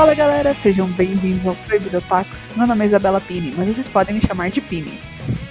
[0.00, 2.48] Fala galera, sejam bem-vindos ao Proibido Tacos.
[2.56, 4.98] Meu nome é Isabela Pini, mas vocês podem me chamar de Pini.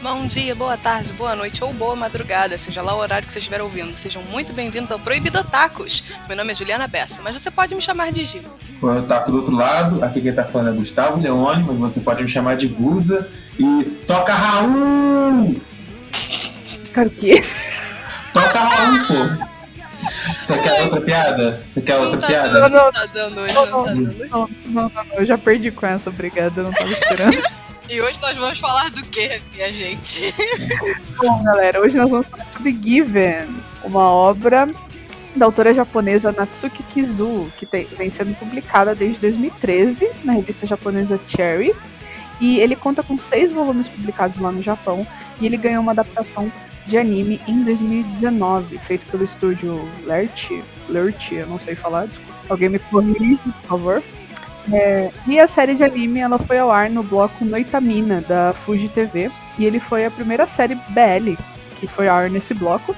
[0.01, 3.37] Bom dia, boa tarde, boa noite ou boa madrugada, seja lá o horário que você
[3.37, 3.95] estiver ouvindo.
[3.95, 6.03] Sejam muito bem-vindos ao Proibido Tacos.
[6.27, 8.41] Meu nome é Juliana Bessa, mas você pode me chamar de Gil.
[8.81, 12.23] Eu taco do outro lado, aqui quem tá falando é Gustavo Leone, mas você pode
[12.23, 13.29] me chamar de Guza.
[13.59, 15.61] E toca Raul!
[16.91, 17.45] Cara, o quê?
[18.33, 19.48] Toca Raul, pô!
[20.49, 21.63] Você quer outra piada?
[21.71, 22.49] Você quer outra Não tá piada?
[22.59, 24.27] dando, não tá dando hoje, não tá dando.
[24.29, 27.37] Não, não, não, eu já perdi com essa, obrigada, eu não tava esperando.
[27.87, 30.33] E hoje nós vamos falar do que, minha gente?
[31.17, 33.47] Bom, galera, hoje nós vamos falar sobre Given,
[33.83, 34.67] uma obra
[35.35, 41.19] da autora japonesa Natsuki Kizu, que tem- vem sendo publicada desde 2013 na revista japonesa
[41.27, 41.73] Cherry.
[42.41, 45.05] E ele conta com seis volumes publicados lá no Japão,
[45.41, 46.51] e ele ganhou uma adaptação
[46.89, 50.49] de anime em 2019, feito pelo estúdio Lert,
[50.89, 52.33] Lert, eu não sei falar, desculpa.
[52.49, 54.03] Alguém me corrige, por favor.
[54.73, 58.89] É, e a série de anime ela foi ao ar no bloco Noitamina da Fuji
[58.89, 61.35] TV e ele foi a primeira série BL
[61.79, 62.95] que foi ao ar nesse bloco.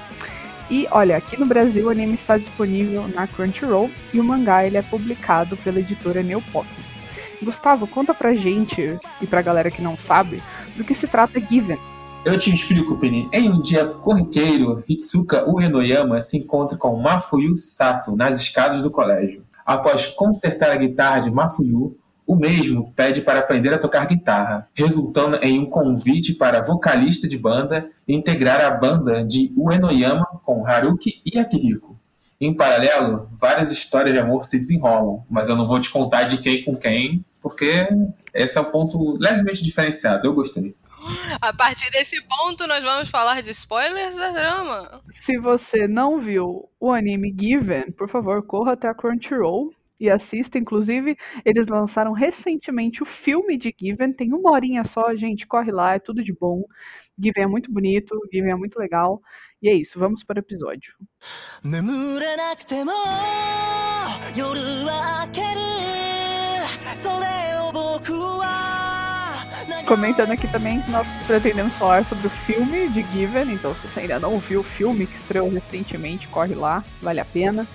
[0.70, 4.78] E olha, aqui no Brasil o anime está disponível na Crunchyroll e o mangá ele
[4.78, 6.66] é publicado pela editora Neopop.
[7.42, 10.42] Gustavo, conta pra gente e pra galera que não sabe
[10.76, 11.78] do que se trata Given.
[12.24, 13.28] Eu te explico, Penny.
[13.32, 19.44] Em um dia corriqueiro, Hitsuka Uenoyama se encontra com Mafuyu Sato nas escadas do colégio.
[19.66, 25.36] Após consertar a guitarra de Mafuyu, o mesmo pede para aprender a tocar guitarra, resultando
[25.42, 31.36] em um convite para vocalista de banda integrar a banda de Uenoyama com Haruki e
[31.40, 31.98] Akihiko.
[32.40, 36.38] Em paralelo, várias histórias de amor se desenrolam, mas eu não vou te contar de
[36.38, 37.88] quem com quem, porque
[38.32, 40.24] esse é um ponto levemente diferenciado.
[40.24, 40.74] Eu gostei.
[41.41, 45.01] A partir desse ponto, nós vamos falar de spoilers da drama.
[45.07, 50.57] Se você não viu o anime Given, por favor, corra até a Crunchyroll e assista.
[50.57, 54.13] Inclusive, eles lançaram recentemente o filme de Given.
[54.13, 55.47] Tem uma horinha só, gente.
[55.47, 56.63] Corre lá, é tudo de bom.
[57.17, 59.21] Given é muito bonito, Given é muito legal.
[59.61, 60.93] E é isso, vamos para o episódio.
[61.63, 62.91] 眠れなくても
[64.35, 65.57] 夜は明ける
[66.97, 67.25] それ
[67.59, 68.80] を僕は何
[69.92, 73.52] Comentando aqui também que nós pretendemos falar sobre o filme de Given.
[73.52, 77.26] Então, se você ainda não viu o filme que estreou recentemente, corre lá, vale a
[77.26, 77.66] pena.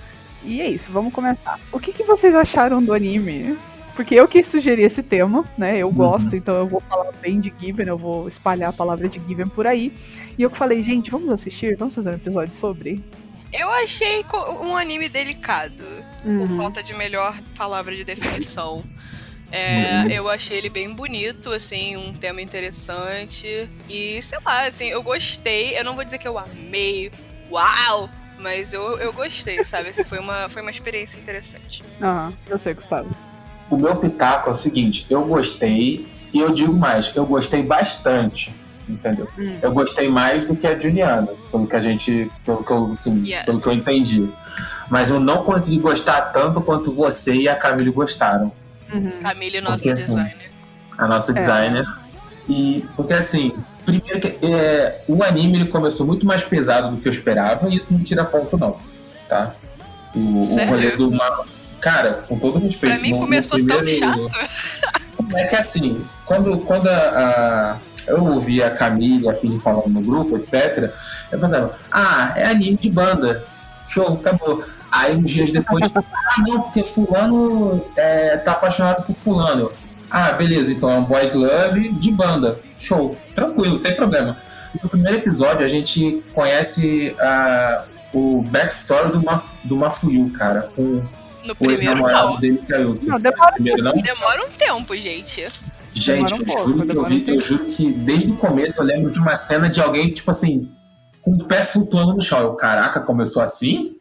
[0.42, 1.60] E é isso, vamos começar.
[1.70, 3.56] O que, que vocês acharam do anime?
[3.94, 5.78] Porque eu que sugeri esse tema, né?
[5.78, 9.20] Eu gosto, então eu vou falar bem de Given, eu vou espalhar a palavra de
[9.24, 9.92] Given por aí.
[10.36, 11.76] E eu que falei, gente, vamos assistir?
[11.76, 13.00] Vamos fazer um episódio sobre?
[13.52, 14.24] Eu achei
[14.60, 15.84] um anime delicado,
[16.20, 16.56] por Uhum.
[16.56, 18.82] falta de melhor palavra de definição.
[19.50, 23.68] É, eu achei ele bem bonito, assim, um tema interessante.
[23.88, 25.78] E, sei lá, assim, eu gostei.
[25.78, 27.10] Eu não vou dizer que eu amei,
[27.50, 28.08] uau!
[28.38, 29.88] Mas eu, eu gostei, sabe?
[29.88, 31.82] Assim, foi, uma, foi uma experiência interessante.
[32.00, 33.08] Aham, eu sei, Gustavo.
[33.70, 38.54] O meu pitaco é o seguinte: eu gostei, e eu digo mais, eu gostei bastante,
[38.88, 39.28] entendeu?
[39.36, 39.58] Hum.
[39.60, 43.24] Eu gostei mais do que a Juliana, pelo que a gente, pelo que eu, assim,
[43.26, 43.44] Yes.
[43.44, 44.28] pelo que eu entendi.
[44.88, 48.52] Mas eu não consegui gostar tanto quanto você e a Camille gostaram,
[48.92, 49.20] Uhum.
[49.22, 50.50] Camille, nossa Porque, assim, designer.
[50.96, 51.34] a nossa É.
[51.34, 51.84] designer.
[52.48, 53.52] E porque assim,
[53.84, 57.76] primeiro que é, o anime ele começou muito mais pesado do que eu esperava, e
[57.76, 58.78] isso não tira ponto não,
[59.28, 59.54] tá?
[60.14, 60.70] O, o Sério?
[60.70, 61.44] rolê do Ma-
[61.80, 62.92] Cara, com todo respeito.
[62.94, 64.28] Pra mim no- no começou tão primeiro- chato.
[65.34, 69.88] É que assim, quando, quando a, a- eu ouvi a Camille e a Pini falando
[69.88, 70.90] no grupo, etc.,
[71.30, 73.44] eu pensava, ah, é anime de banda.
[73.86, 74.64] Show, acabou.
[74.90, 76.02] Aí uns dias depois, ah,
[76.46, 79.70] não, porque fulano é, tá apaixonado por fulano.
[80.10, 82.58] Ah, beleza, então é um boys love de banda.
[82.76, 84.38] Show, tranquilo, sem problema.
[84.82, 91.02] No primeiro episódio a gente conhece a, o backstory do, Maf, do Mafuyu, cara, com
[91.44, 92.40] No o primeiro, ex-namorado não.
[92.40, 93.06] dele, Kayuki.
[93.06, 93.92] Não, demora Primeiro não?
[93.92, 95.46] Demora um tempo, gente.
[95.92, 98.80] Gente, um eu pouco, juro que eu vi, um eu juro que desde o começo
[98.80, 100.70] eu lembro de uma cena de alguém, tipo assim,
[101.22, 102.40] com o pé flutuando no chão.
[102.40, 103.97] Eu, caraca, começou assim?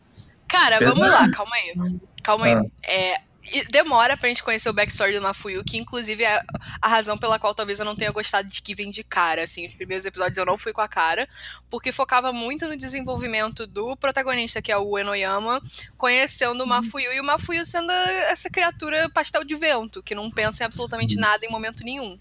[0.47, 0.95] Cara, Pesado.
[0.95, 1.99] vamos lá, calma aí.
[2.23, 2.53] Calma aí.
[2.53, 2.65] Ah.
[2.83, 3.21] É,
[3.51, 6.41] e demora pra gente conhecer o backstory do Mafuyu, que inclusive é
[6.81, 9.73] a razão pela qual talvez eu não tenha gostado de Given de cara, assim, os
[9.73, 11.27] primeiros episódios eu não fui com a cara,
[11.69, 15.61] porque focava muito no desenvolvimento do protagonista, que é o Enoyama,
[15.97, 20.63] conhecendo o Mafuyu, e o Mafuyu sendo essa criatura pastel de vento, que não pensa
[20.63, 22.19] em absolutamente nada em momento nenhum.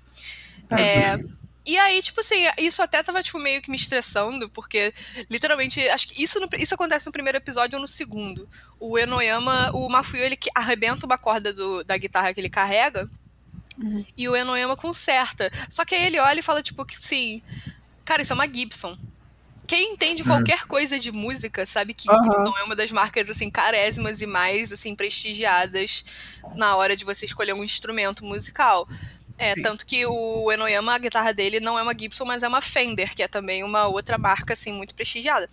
[0.70, 1.18] É,
[1.66, 4.94] e aí, tipo assim, isso até tava, tipo, meio que me estressando, porque,
[5.28, 8.48] literalmente, acho que isso, no- isso acontece no primeiro episódio ou no segundo.
[8.78, 13.10] O Enoyama, o Mafuyu, ele que arrebenta uma corda do- da guitarra que ele carrega,
[14.16, 15.50] e o Enoyama conserta.
[15.68, 17.42] Só que aí ele olha e fala, tipo, que sim,
[18.04, 18.96] cara, isso é uma Gibson.
[19.66, 22.06] quem entende qualquer coisa de música sabe que.
[22.22, 26.04] Gibson é uma das marcas assim carésimas e mais assim prestigiadas
[26.54, 28.88] na hora de você escolher um instrumento musical.
[29.38, 29.62] É, Sim.
[29.62, 33.14] tanto que o Enoyama, a guitarra dele não é uma Gibson, mas é uma Fender,
[33.14, 35.48] que é também uma outra marca assim muito prestigiada.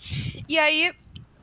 [0.47, 0.93] E aí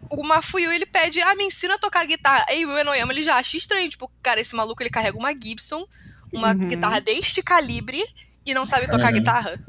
[0.08, 2.44] o Mafuyu, ele pede, ah, me ensina a tocar guitarra.
[2.48, 5.86] Aí o Enoyama, ele já acha estranho, tipo, cara, esse maluco, ele carrega uma Gibson,
[6.32, 6.68] uma Uhum.
[6.68, 8.02] guitarra deste calibre
[8.44, 9.60] e não sabe tocar guitarra.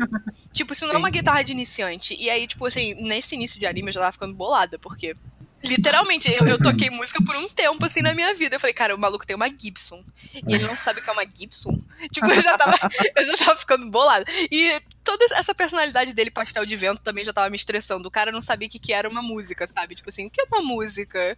[0.53, 2.15] tipo, isso não é uma guitarra de iniciante.
[2.19, 5.15] E aí, tipo assim, nesse início de anime eu já tava ficando bolada, porque.
[5.63, 8.55] Literalmente, eu, eu toquei música por um tempo, assim, na minha vida.
[8.55, 10.03] Eu falei, cara, o maluco tem uma Gibson.
[10.33, 11.79] E ele não sabe o que é uma Gibson.
[12.11, 12.77] Tipo, eu já tava,
[13.15, 14.25] eu já tava ficando bolada.
[14.51, 18.07] E toda essa personalidade dele, pastel de vento, também já tava me estressando.
[18.07, 19.95] O cara não sabia o que, que era uma música, sabe?
[19.95, 21.37] Tipo assim, o que é uma música?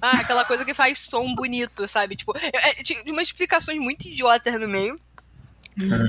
[0.00, 2.16] Ah, aquela coisa que faz som bonito, sabe?
[2.16, 4.98] Tipo, é, é, tinha umas explicações muito idiotas no meio.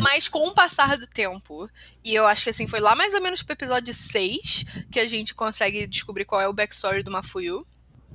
[0.02, 1.70] Mas com o passar do tempo,
[2.04, 5.08] e eu acho que assim, foi lá mais ou menos pro episódio 6 que a
[5.08, 7.66] gente consegue descobrir qual é o backstory do Mafuyu,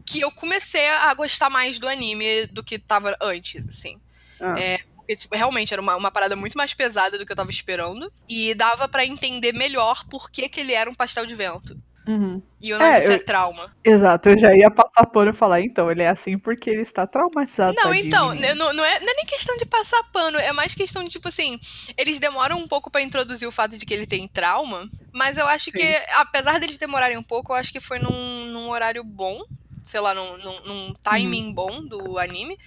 [0.07, 4.01] que eu comecei a gostar mais do anime do que tava antes, assim.
[4.41, 4.59] Ah.
[4.59, 4.81] É,
[5.11, 8.13] porque, tipo, realmente era uma, uma parada muito mais pesada do que eu tava esperando.
[8.29, 11.77] E dava pra entender melhor por que, que ele era um pastel de vento.
[12.11, 12.43] Uhum.
[12.61, 13.71] E o nome É, disso é trauma.
[13.85, 17.07] Exato, eu já ia passar pano e falar, então, ele é assim porque ele está
[17.07, 17.75] traumatizado.
[17.75, 18.07] Não, tadinho.
[18.07, 21.11] então, não, não, é, não é nem questão de passar pano, é mais questão de,
[21.11, 21.61] tipo assim,
[21.97, 25.47] eles demoram um pouco pra introduzir o fato de que ele tem trauma, mas eu
[25.47, 25.83] acho que,
[26.17, 29.41] apesar deles demorarem um pouco, eu acho que foi num, num horário bom,
[29.85, 32.59] sei lá, num, num, num timing bom do anime.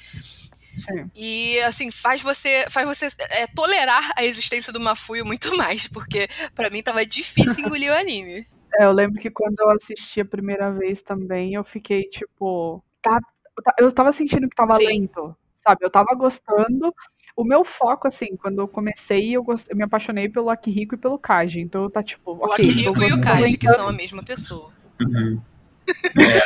[0.77, 1.09] Sim.
[1.13, 6.27] E assim, faz você faz você é, tolerar a existência do Mafuio muito mais, porque
[6.55, 8.47] pra mim tava difícil engolir o anime.
[8.79, 12.83] É, eu lembro que quando eu assisti a primeira vez também, eu fiquei tipo.
[13.01, 13.19] Tá,
[13.77, 14.85] eu tava sentindo que tava Sim.
[14.87, 15.85] lento, sabe?
[15.85, 16.93] Eu tava gostando.
[17.35, 19.67] O meu foco, assim, quando eu comecei, eu, gost...
[19.69, 21.61] eu me apaixonei pelo Akihiko e pelo Kaji.
[21.61, 22.31] Então tá tipo.
[22.31, 24.69] O ok, Akihiko e o Kaji, que são a mesma pessoa.
[25.01, 25.39] Uhum.
[26.17, 26.39] É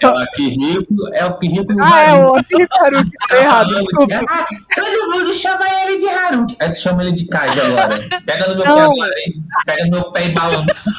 [0.00, 0.12] são.
[0.12, 4.20] o Akihiko, é o Akihiko e o Ah, é o Akihiko Haruki, tá errado, desculpa.
[4.28, 6.56] ah, todo mundo chama ele de Haruki.
[6.60, 7.98] Aí tu chama ele de Kaji agora.
[8.26, 8.74] Pega no meu Não.
[8.74, 9.44] pé agora, hein?
[9.64, 10.90] Pega no meu pé e balança.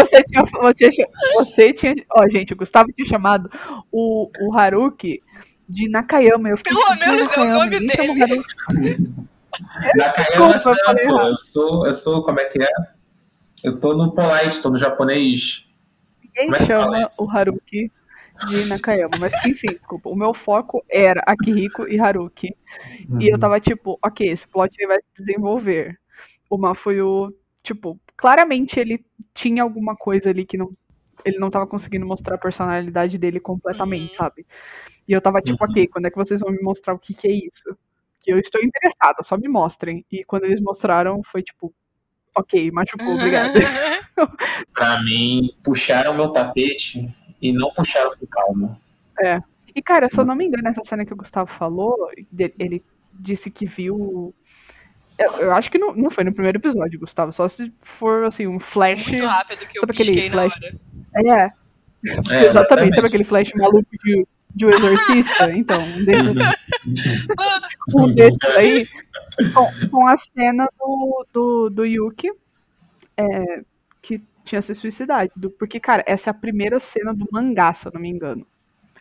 [0.00, 0.44] Você tinha.
[0.44, 1.94] Você, tinha- você tinha.
[2.10, 3.50] Ó, gente, o Gustavo tinha chamado
[3.92, 5.20] o, o Haruki
[5.68, 6.48] de Nakayama.
[6.50, 8.22] Eu fiquei, Pelo menos é o nome o dele.
[8.22, 9.14] Haruki.
[9.96, 12.68] Nakayama Desculpa, eu sou, eu sou, como é que é?
[13.62, 15.70] Eu tô no polite, tô no japonês.
[16.36, 17.90] Ninguém é chama o Haruki
[18.48, 19.16] de Nakayama.
[19.18, 20.10] Mas enfim, desculpa.
[20.10, 22.54] O meu foco era Akihiko e Haruki.
[23.20, 25.98] E eu tava tipo, ok, esse plot vai se desenvolver.
[26.50, 30.70] O Mafuyu, tipo, claramente ele tinha alguma coisa ali que não.
[31.24, 34.24] Ele não tava conseguindo mostrar a personalidade dele completamente, Uhum.
[34.24, 34.46] sabe?
[35.08, 35.70] E eu tava tipo, Uhum.
[35.70, 37.76] ok, quando é que vocês vão me mostrar o que que é isso?
[38.20, 40.04] Que eu estou interessada, só me mostrem.
[40.12, 41.72] E quando eles mostraram, foi tipo,
[42.36, 43.52] ok, machucou, obrigada.
[44.72, 47.08] Pra mim, puxaram meu tapete
[47.40, 48.78] e não puxaram com calma.
[49.74, 52.10] E, cara, se eu não me engano, essa cena que o Gustavo falou,
[52.58, 52.82] ele
[53.12, 54.34] disse que viu.
[55.18, 57.32] Eu, eu acho que não, não foi no primeiro episódio, Gustavo.
[57.32, 59.08] Só se for, assim, um flash.
[59.08, 60.52] Muito rápido que eu Sabe aquele flash?
[60.54, 60.76] hora.
[61.16, 61.30] É,
[62.30, 62.94] É, exatamente.
[62.96, 65.52] Sabe aquele flash maluco de, de um exorcista?
[65.52, 66.36] Então, um desses,
[67.94, 68.86] um desses aí.
[69.52, 72.30] Com, com a cena do, do, do Yuki,
[73.16, 73.62] é,
[74.02, 75.50] que tinha se suicidado.
[75.58, 78.46] Porque, cara, essa é a primeira cena do mangá, se eu não me engano.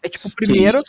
[0.01, 0.81] É tipo, o primeiro.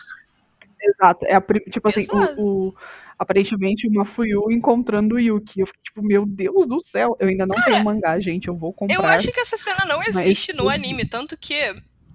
[0.85, 1.25] Exato.
[1.27, 2.75] É a, tipo assim, o, o-
[3.19, 5.61] aparentemente o Mafuyu encontrando o Yuki.
[5.61, 8.49] Eu fiquei tipo, meu Deus do céu, eu ainda não tenho mangá, gente.
[8.49, 8.95] Eu vou comprar.
[8.95, 10.69] Eu acho que essa cena não Mas existe no tudo.
[10.71, 11.55] anime, tanto que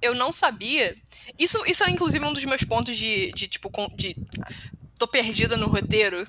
[0.02, 0.96] eu não sabia.
[1.38, 4.16] Isso, isso é inclusive um dos meus pontos de, de tipo, de.
[4.98, 6.28] tô perdida no roteiro.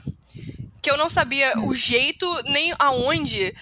[0.82, 1.66] Que eu não sabia Hum.
[1.66, 3.54] o jeito nem aonde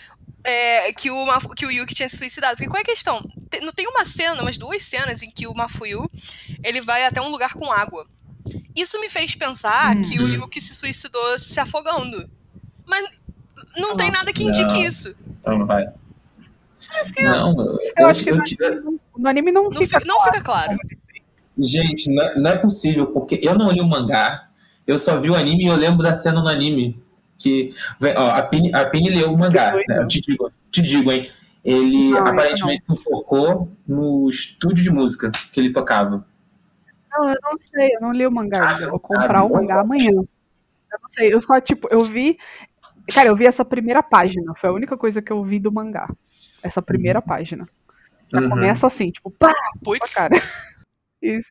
[0.44, 2.54] é, que, o, Mafu- que o Yuki tinha se suicidado.
[2.56, 3.20] Porque qual é a questão?
[3.50, 6.08] Tem, não tem uma cena, umas duas cenas em que o Mafuyu
[6.62, 8.06] ele vai até um lugar com água.
[8.80, 10.02] Isso me fez pensar Hum.
[10.02, 12.28] que o Yuki se suicidou se afogando.
[12.86, 13.04] Mas
[13.76, 14.14] não tem Não.
[14.18, 14.76] nada que indique Não.
[14.82, 15.14] isso.
[15.40, 15.86] Então vai.
[17.20, 18.42] Não, eu, Eu acho que eu no
[18.84, 20.76] não, no anime não Não, fica fi- não fica claro.
[21.58, 24.48] Gente, não é, não é possível, porque eu não li o mangá,
[24.86, 27.02] eu só vi o anime e eu lembro da cena no anime.
[27.36, 27.70] Que,
[28.16, 29.98] ó, a Pini, a Pini leu o mangá, né?
[29.98, 31.28] Eu te digo, te digo, hein?
[31.64, 36.24] Ele Não, aparentemente se enforcou no estúdio de música que ele tocava.
[37.18, 38.64] Não, eu não sei, eu não li o mangá.
[38.64, 38.84] Ah, ainda.
[38.84, 40.10] eu vou comprar o mangá amanhã.
[40.12, 42.38] Eu não sei, eu só, tipo, eu vi.
[43.12, 44.52] Cara, eu vi essa primeira página.
[44.56, 46.08] Foi a única coisa que eu vi do mangá.
[46.62, 47.66] Essa primeira página.
[48.32, 48.50] Já Uhum.
[48.50, 50.14] começa assim, tipo, pá, Putz.
[50.14, 50.34] cara.
[51.22, 51.50] Isso.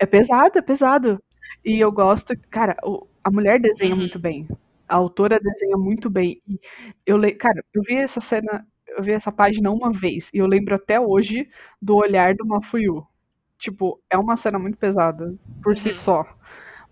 [0.00, 1.22] É pesado, é pesado.
[1.64, 4.00] E eu gosto, cara, o- a mulher desenha Uhum.
[4.00, 4.46] muito bem.
[4.88, 6.42] A autora desenha muito bem.
[6.46, 6.60] E
[7.06, 7.32] eu le...
[7.32, 8.66] Cara, eu vi essa cena.
[8.88, 11.48] eu vi essa página uma vez e eu lembro até hoje
[11.80, 13.06] do olhar do Mafuyu.
[13.62, 15.94] Tipo, é uma cena muito pesada por si Uhum.
[15.94, 16.26] só.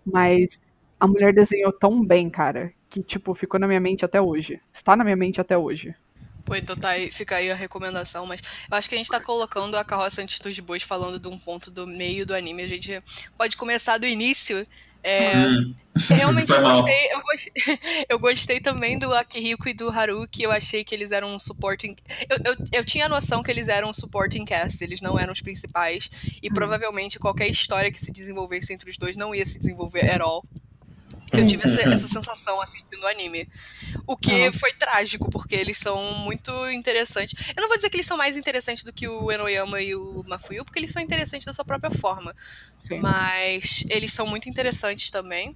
[0.05, 0.57] Mas
[0.97, 4.61] a mulher desenhou tão bem, cara, que, tipo, ficou na minha mente até hoje.
[4.71, 5.93] Está na minha mente até hoje.
[6.45, 9.19] Pô, então tá aí, fica aí a recomendação, mas eu acho que a gente tá
[9.19, 12.63] colocando a carroça antes dos bois falando de um ponto do meio do anime.
[12.63, 13.03] A gente
[13.37, 14.65] pode começar do início.
[15.03, 15.75] É, Hum,
[16.09, 17.53] Realmente eu gostei, eu gostei,
[18.09, 20.43] eu gostei também do Akihiko e do Haruki.
[20.43, 21.95] Eu achei que eles eram um supporting.
[22.29, 25.33] Eu, eu, eu tinha a noção que eles eram um supporting cast, eles não eram
[25.33, 26.09] os principais.
[26.41, 26.53] E Hum.
[26.53, 30.45] provavelmente qualquer história que se desenvolvesse entre os dois não ia se desenvolver at all.
[31.33, 33.47] Eu tive essa, essa sensação assistindo o anime.
[34.07, 37.33] O que foi trágico, porque eles são muito interessantes.
[37.55, 40.23] Eu não vou dizer que eles são mais interessantes do que o Enoyama e o
[40.27, 42.35] Mafuyu, porque eles são interessantes da sua própria forma.
[42.79, 42.99] Sim.
[42.99, 45.55] Mas eles são muito interessantes também.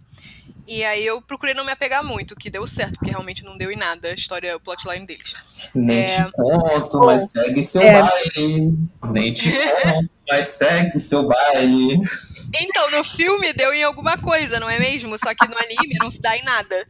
[0.68, 3.56] E aí eu procurei não me apegar muito, o que deu certo, porque realmente não
[3.56, 5.34] deu em nada a história, o plotline deles.
[5.76, 6.06] Nem É.
[6.06, 8.02] te conto, Bom, mas segue seu é.
[8.02, 8.78] baile.
[9.12, 12.00] Nem te conto, mas segue seu baile.
[12.60, 15.16] Então, no filme deu em alguma coisa, não é mesmo?
[15.20, 16.88] Só que no anime não se dá em nada.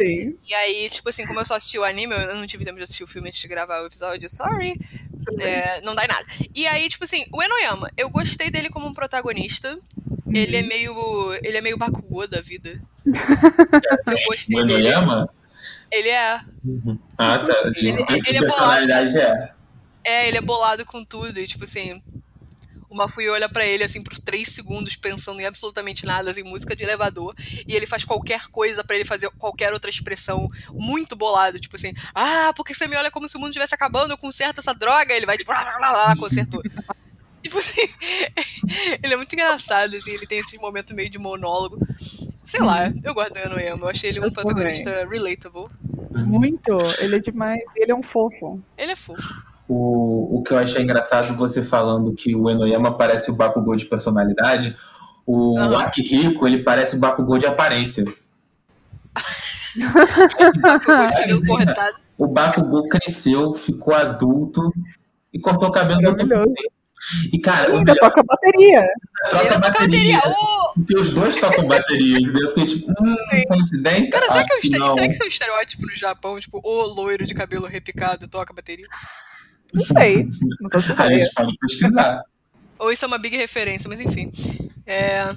[0.00, 0.36] Sim.
[0.46, 2.84] E aí, tipo assim, como eu só assisti o anime, eu não tive tempo de
[2.84, 4.78] assistir o filme antes de gravar o episódio, sorry.
[5.40, 6.24] É, não dá em nada.
[6.54, 9.78] E aí, tipo assim, o Enoyama, eu gostei dele como um protagonista.
[10.32, 11.32] Ele é meio.
[11.42, 12.80] Ele é meio Bakugou da vida.
[13.06, 14.86] Eu gostei O dele.
[14.88, 15.28] Enoyama?
[15.90, 16.40] Ele é.
[17.16, 17.54] Ah, tá.
[17.64, 19.52] Ele- de ele é personalidade é.
[20.04, 21.38] É, ele é bolado com tudo.
[21.40, 22.02] E, tipo assim.
[22.90, 26.74] O Mafuyu olha pra ele, assim, por três segundos, pensando em absolutamente nada, assim, música
[26.74, 27.34] de elevador.
[27.66, 31.60] E ele faz qualquer coisa pra ele fazer qualquer outra expressão muito bolado.
[31.60, 34.60] Tipo assim, ah, porque você me olha como se o mundo estivesse acabando, eu conserto
[34.60, 35.12] essa droga.
[35.12, 36.62] Ele vai, tipo, lá, lá, lá, consertou.
[37.42, 37.88] tipo assim,
[39.02, 41.78] ele é muito engraçado, assim, ele tem esse momento meio de monólogo.
[42.44, 44.54] Sei lá, eu gosto do Enoyama, eu achei ele um Eu também.
[44.54, 45.68] protagonista relatable.
[46.10, 46.78] Muito.
[47.00, 47.60] Ele é demais.
[47.76, 48.62] Ele é um fofo.
[48.76, 49.46] Ele é fofo.
[49.68, 53.84] O, o que eu achei engraçado você falando que o Enoyama parece o Bakugou de
[53.84, 54.74] personalidade.
[55.26, 55.82] O Aham.
[55.82, 58.02] Akihiko, ele parece o Bakugou de aparência.
[60.60, 61.46] Bakugou de cabelo sim.
[61.46, 61.96] cortado.
[62.16, 64.72] O Bakugou cresceu, ficou adulto
[65.32, 66.44] e cortou o cabelo do.
[67.32, 68.86] E, cara, o Ainda melhor toca bateria.
[69.30, 70.18] troca toca bateria.
[70.18, 72.18] Ô, Porque os dois tocam bateria.
[72.18, 72.42] entendeu?
[72.42, 74.12] Eu fiquei tipo, hum, coincidência?
[74.12, 76.40] Cara, será que, é um será que isso é um estereótipo no Japão?
[76.40, 78.86] Tipo, o loiro de cabelo repicado toca bateria?
[79.72, 80.28] Não sei.
[80.60, 82.22] Não tô A gente pode pesquisar.
[82.78, 84.32] Ou isso é uma big referência, mas enfim.
[84.86, 85.34] É.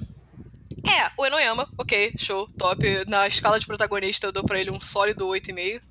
[0.84, 2.84] É, o Enoyama, ok, show, top.
[3.08, 5.82] Na escala de protagonista eu dou pra ele um sólido 8,5.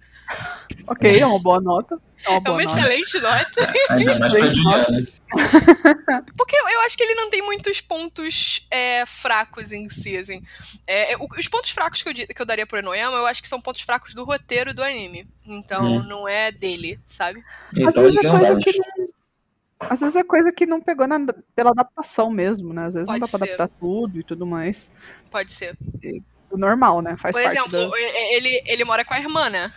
[0.89, 1.99] Ok, é uma boa nota.
[2.25, 2.79] É uma É uma nota.
[2.79, 3.73] excelente nota.
[3.91, 5.07] Ainda mais pra Juliana.
[6.37, 10.43] Porque eu, acho que ele não tem muitos pontos é, fracos em si, assim.
[10.87, 13.49] É, é, os pontos fracos que eu, que eu daria pro Enoyama, eu acho que
[13.49, 15.27] são pontos fracos do roteiro do anime.
[15.47, 16.03] Então, Hum.
[16.03, 17.43] não é dele, sabe?
[17.73, 19.09] Às Então vezes ele é coisa que não.
[19.89, 21.19] Às vezes é coisa que não pegou na-
[21.57, 22.87] pela adaptação mesmo, né?
[22.87, 23.55] Às vezes Pode não dá pra ser.
[23.55, 24.91] adaptar tudo e tudo mais.
[25.31, 25.75] Pode ser.
[26.51, 27.17] O normal, né?
[27.17, 27.99] Faz Por parte exemplo, da...
[27.99, 29.73] e- ele, ele mora com a irmã, né?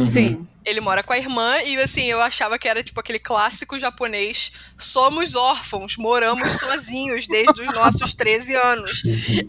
[0.00, 0.04] Uhum.
[0.04, 0.46] Sim.
[0.64, 4.52] Ele mora com a irmã e assim, eu achava que era tipo aquele clássico japonês.
[4.76, 9.02] Somos órfãos, moramos sozinhos desde os nossos 13 anos.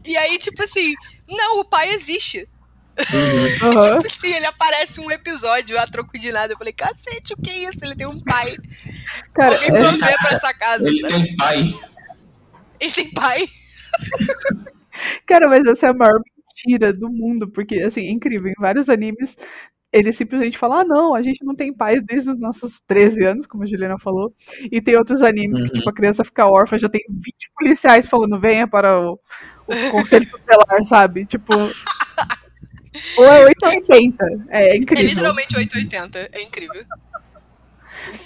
[0.05, 0.93] E aí, tipo assim,
[1.27, 2.47] não, o pai existe.
[2.99, 3.95] Uhum.
[3.97, 6.51] Tipo assim, ele aparece um episódio a troco de nada.
[6.51, 7.85] Eu falei, cacete, o que é isso?
[7.85, 8.57] Ele tem um pai.
[9.33, 10.87] Cara, Alguém é- provê pra essa casa.
[10.87, 11.63] Ele tem pai.
[12.79, 13.47] Ele tem pai.
[15.25, 16.19] Cara, mas essa é a maior
[16.65, 18.49] mentira do mundo, porque, assim, é incrível.
[18.51, 19.37] Em vários animes,
[19.91, 23.47] eles simplesmente falam: ah, não, a gente não tem pais desde os nossos 13 anos,
[23.47, 24.33] como a Juliana falou.
[24.71, 25.73] E tem outros animes que, Uhum.
[25.73, 29.13] tipo, a criança fica órfã, já tem 20 policiais falando: venha para o,
[29.67, 31.25] o conselho tutelar, sabe?
[31.25, 31.53] Tipo.
[33.17, 34.25] Ou é 8 ou 80.
[34.49, 35.05] É, É incrível.
[35.09, 36.29] literalmente 880.
[36.31, 36.83] É incrível.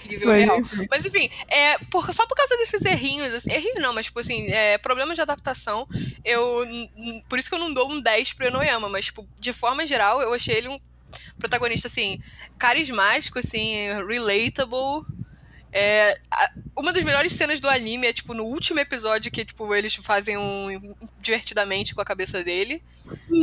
[0.05, 0.60] Incrível, Mas, real.
[0.60, 0.88] enfim.
[0.89, 4.48] Mas enfim, é, por- só por causa desses errinhos, assim, errinho não, mas tipo assim,
[4.51, 5.88] é, problemas de adaptação,
[6.24, 6.65] eu.
[7.27, 10.22] Por isso que eu não dou um 10 pro Enoyama, mas, tipo, de forma geral,
[10.22, 10.77] eu achei ele um
[11.38, 12.20] protagonista, assim,
[12.58, 15.05] carismático, assim, relatable.
[15.75, 16.19] É,
[16.77, 20.37] uma das melhores cenas do anime é, tipo, no último episódio que, tipo, eles fazem
[20.37, 22.83] um divertidamente com a cabeça dele.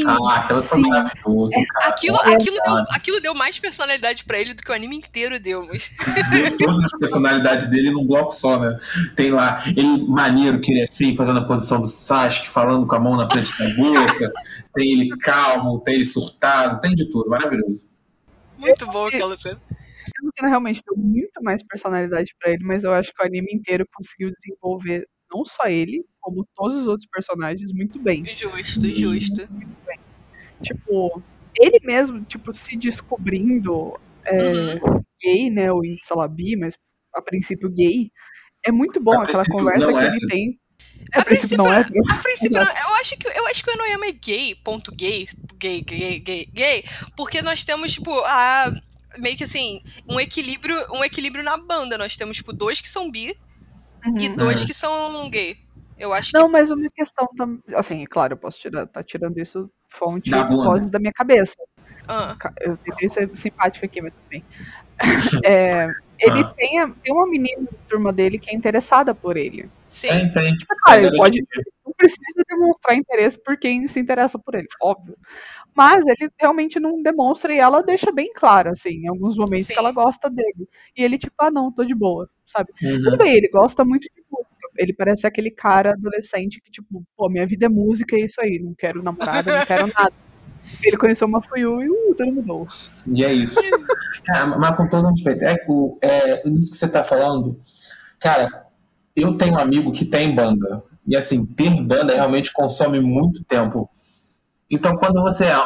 [0.06, 0.88] Ah, aquela foi Sim.
[0.88, 1.88] maravilhoso, cara.
[1.88, 5.40] Aquilo, É, aquilo, deu, aquilo deu mais personalidade pra ele do que o anime inteiro
[5.40, 5.90] deu, mas.
[6.30, 8.78] Deu todas as personalidades dele num bloco só, né?
[9.16, 12.94] Tem lá, ele maneiro, que ele é assim, fazendo a posição do Sasuke, falando com
[12.94, 14.32] a mão na frente da boca.
[14.72, 17.28] tem ele calmo, tem ele surtado, tem de tudo.
[17.28, 17.86] Maravilhoso.
[18.56, 19.60] Muito bom aquela cena.
[20.40, 23.86] Cena realmente deu muito mais personalidade pra ele, mas eu acho que o anime inteiro
[23.92, 28.24] conseguiu desenvolver não só ele, como todos os outros personagens muito bem.
[28.26, 29.48] Justo, justo.
[30.62, 31.22] Tipo,
[31.58, 35.00] ele mesmo, tipo, se descobrindo é, Uhum.
[35.22, 35.72] gay, né?
[35.72, 36.76] Ou, sei lá, bi, mas
[37.14, 38.10] a princípio gay.
[38.64, 40.14] É muito bom A aquela princípio conversa que hétero.
[40.16, 40.60] ele tem.
[41.14, 41.80] É, a princípio não é.
[41.80, 45.26] A princípio, não, eu acho que eu acho que o Enoyama é gay, ponto gay,
[45.58, 46.84] gay, gay, gay, gay,
[47.16, 48.70] porque nós temos tipo a
[49.18, 51.96] meio que assim, um equilíbrio, um equilíbrio na banda.
[51.98, 53.36] Nós temos tipo dois que são bi
[54.18, 54.36] e Uhum.
[54.36, 54.66] dois É.
[54.66, 55.56] que são gay.
[55.98, 57.60] Eu acho Não, que mas uma questão também.
[57.74, 61.56] Assim, claro, eu posso tirar, tá tirando isso fonte Da vozes da minha cabeça.
[62.08, 64.42] ah, Eu tentei ser simpática aqui, mas bem.
[65.44, 65.88] É,
[66.18, 66.54] ele Ah.
[66.56, 69.68] tem, a- tem uma menina da turma dele que é interessada por ele.
[69.88, 70.08] sim.
[70.08, 70.56] Tem, tem.
[70.84, 71.38] Claro, ele pode.
[71.38, 75.16] tipo, Não precisa demonstrar interesse por quem se interessa por ele, óbvio.
[75.76, 79.74] Mas ele realmente não demonstra e ela deixa bem claro, assim, em alguns momentos Sim.
[79.74, 80.68] que ela gosta dele.
[80.96, 82.70] E ele, tipo, ah, não, tô de boa, sabe?
[82.82, 83.02] uhum.
[83.02, 84.50] Tudo bem, ele gosta muito de música.
[84.76, 88.40] Ele parece aquele cara adolescente que, tipo, pô, minha vida é música e é isso
[88.40, 90.12] aí, não quero namorada, não quero nada.
[90.82, 92.66] Ele conheceu uma Fuyu e uh, tudo mudou.
[93.06, 93.60] E é isso.
[94.24, 97.60] Cara, mas com todo respeito, é, é nisso que você tá falando,
[98.18, 98.66] cara,
[99.14, 100.82] eu tenho um amigo que tem banda.
[101.06, 103.90] E assim, ter banda realmente consome muito tempo.
[104.70, 105.58] Então, quando você é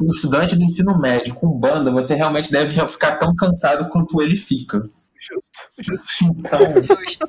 [0.00, 4.36] um estudante do ensino médio com banda, você realmente deve ficar tão cansado quanto ele
[4.36, 4.82] fica.
[5.20, 6.24] Justo, justo.
[6.38, 7.28] Então, Justo.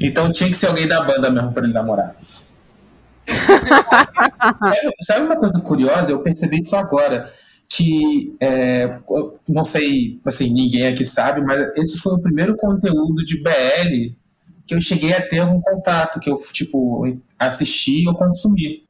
[0.00, 2.14] então tinha que ser alguém da banda mesmo pra ele namorar.
[3.26, 6.12] sabe, sabe uma coisa curiosa?
[6.12, 7.32] Eu percebi isso agora.
[7.68, 13.24] Que é, eu não sei, assim, ninguém aqui sabe, mas esse foi o primeiro conteúdo
[13.24, 14.14] de BL
[14.64, 17.04] que eu cheguei a ter algum contato, que eu, tipo,
[17.38, 18.85] assisti ou consumi.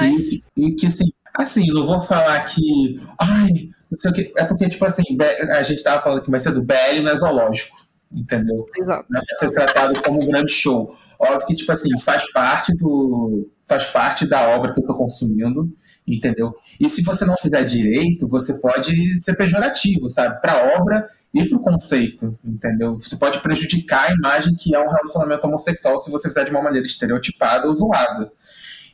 [0.00, 0.42] Nice.
[0.56, 3.00] E, e que assim, assim, não vou falar que.
[3.18, 4.32] Ai, não sei o que.
[4.36, 5.02] É porque, tipo assim,
[5.50, 7.82] a gente tava falando que vai ser do BL não é zoológico.
[8.14, 8.66] Entendeu?
[8.76, 9.06] Exato.
[9.08, 10.94] Não é pra ser tratado como um grande show.
[11.18, 13.48] Óbvio que, tipo assim, faz parte do.
[13.66, 15.70] faz parte da obra que eu tô consumindo,
[16.06, 16.54] entendeu?
[16.78, 20.40] E se você não fizer direito, você pode ser pejorativo, sabe?
[20.42, 23.00] Pra obra e pro conceito, entendeu?
[23.00, 26.62] Você pode prejudicar a imagem que é um relacionamento homossexual se você fizer de uma
[26.62, 28.30] maneira estereotipada ou zoada.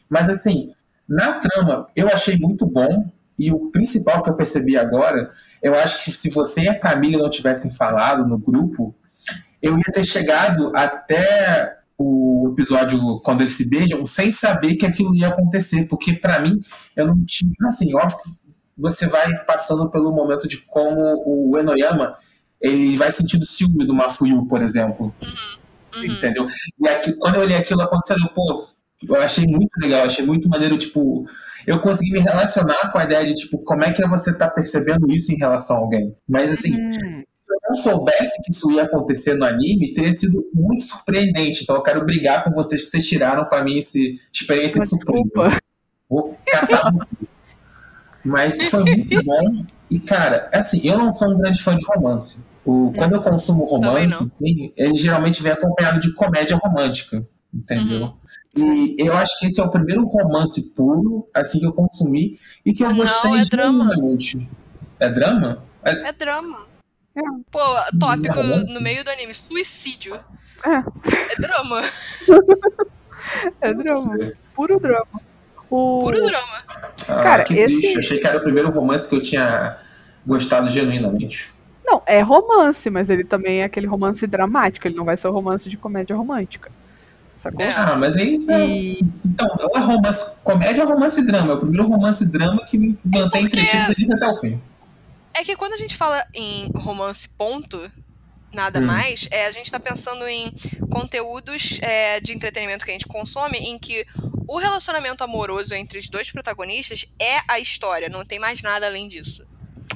[0.09, 0.73] Mas assim,
[1.09, 3.11] na trama, eu achei muito bom.
[3.39, 5.31] E o principal que eu percebi agora,
[5.63, 8.93] eu acho que se você e a Camila não tivessem falado no grupo,
[9.63, 15.15] eu ia ter chegado até o episódio quando eles se beijam sem saber que aquilo
[15.15, 15.85] ia acontecer.
[15.87, 16.61] Porque pra mim,
[16.97, 17.53] eu não tinha.
[17.67, 18.19] Assim, óbvio
[18.79, 22.17] você vai passando pelo momento de como o Enoyama
[22.61, 25.13] ele vai sentindo ciúme do Mafuyu, por exemplo.
[25.23, 26.05] Uhum.
[26.05, 26.47] Entendeu?
[26.79, 28.69] E aqui, quando eu olhei aquilo acontecendo, pô,
[29.07, 31.25] eu achei muito legal, achei muito maneiro, tipo,
[31.67, 35.11] eu consegui me relacionar com a ideia de, tipo, como é que você tá percebendo
[35.11, 36.17] isso em relação a alguém.
[36.29, 40.49] Mas, assim, Hum, se eu não soubesse que isso ia acontecer no anime, teria sido
[40.53, 41.63] muito surpreendente.
[41.63, 43.99] Então eu quero brigar com vocês que vocês tiraram pra mim essa
[44.33, 45.23] experiência de surpresa.
[45.23, 45.59] desculpa.
[46.09, 47.29] Vou caçar vocês.
[48.25, 49.65] Mas foi muito bom.
[49.91, 52.45] E, cara, assim, eu não sou um grande fã de romance.
[52.65, 57.27] O, quando eu consumo romance, assim, ele geralmente vem acompanhado de comédia romântica.
[57.53, 58.13] Entendeu?
[58.57, 62.73] E eu acho que esse é o primeiro romance puro, assim, que eu consumi e
[62.73, 63.89] que eu Não, gostei é drama.
[63.91, 64.49] genuinamente.
[64.99, 65.63] É drama?
[65.85, 66.67] É, É drama.
[67.17, 67.21] É.
[67.51, 67.59] Pô,
[68.01, 68.73] tópico romance?
[68.73, 70.15] no meio do anime, suicídio.
[70.65, 70.77] É.
[71.33, 71.83] É drama.
[73.61, 74.33] É drama.
[74.55, 75.07] Puro drama.
[75.71, 76.01] O...
[76.03, 76.63] Puro drama.
[77.09, 77.99] Ah, Cara, que esse- triste.
[77.99, 79.77] Achei que era o primeiro romance que eu tinha
[80.27, 81.53] gostado genuinamente.
[81.85, 84.87] Não, é romance, mas ele também é aquele romance dramático.
[84.87, 86.71] Ele não vai ser o romance de comédia romântica.
[87.39, 87.61] Sacou?
[87.65, 87.73] É.
[87.73, 88.37] Ah, mas aí.
[88.37, 91.53] E Então, ou é romance comédia ou romance drama.
[91.53, 94.61] É o primeiro romance drama que me mantém porque- entretido do até o fim.
[95.33, 97.79] É que quando a gente fala em romance ponto,
[98.53, 98.87] nada Hum.
[98.87, 100.53] mais, é, a gente tá pensando em
[100.91, 104.05] conteúdos é, de entretenimento que a gente consome em que
[104.49, 109.07] o relacionamento amoroso entre os dois protagonistas é a história, não tem mais nada além
[109.07, 109.47] disso.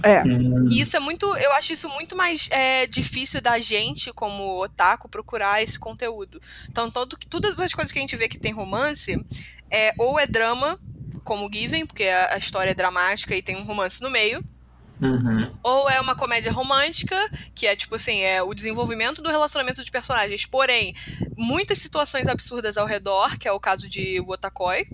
[0.02, 1.26] É, Hum, E isso é muito.
[1.36, 6.40] Eu acho isso muito mais é, difícil da gente, como otaku, procurar esse conteúdo.
[6.68, 9.22] Então, todo, todas as coisas que a gente vê que tem romance,
[9.70, 10.78] é, ou é drama,
[11.24, 14.44] como Given, porque a, a história é dramática e tem um romance no meio.
[15.00, 15.52] uhum.
[15.62, 17.16] Ou é uma comédia romântica,
[17.54, 20.46] que é tipo assim, é o desenvolvimento do relacionamento de personagens.
[20.46, 20.94] Porém,
[21.36, 24.86] muitas situações absurdas ao redor, que é o caso de Wotakoi,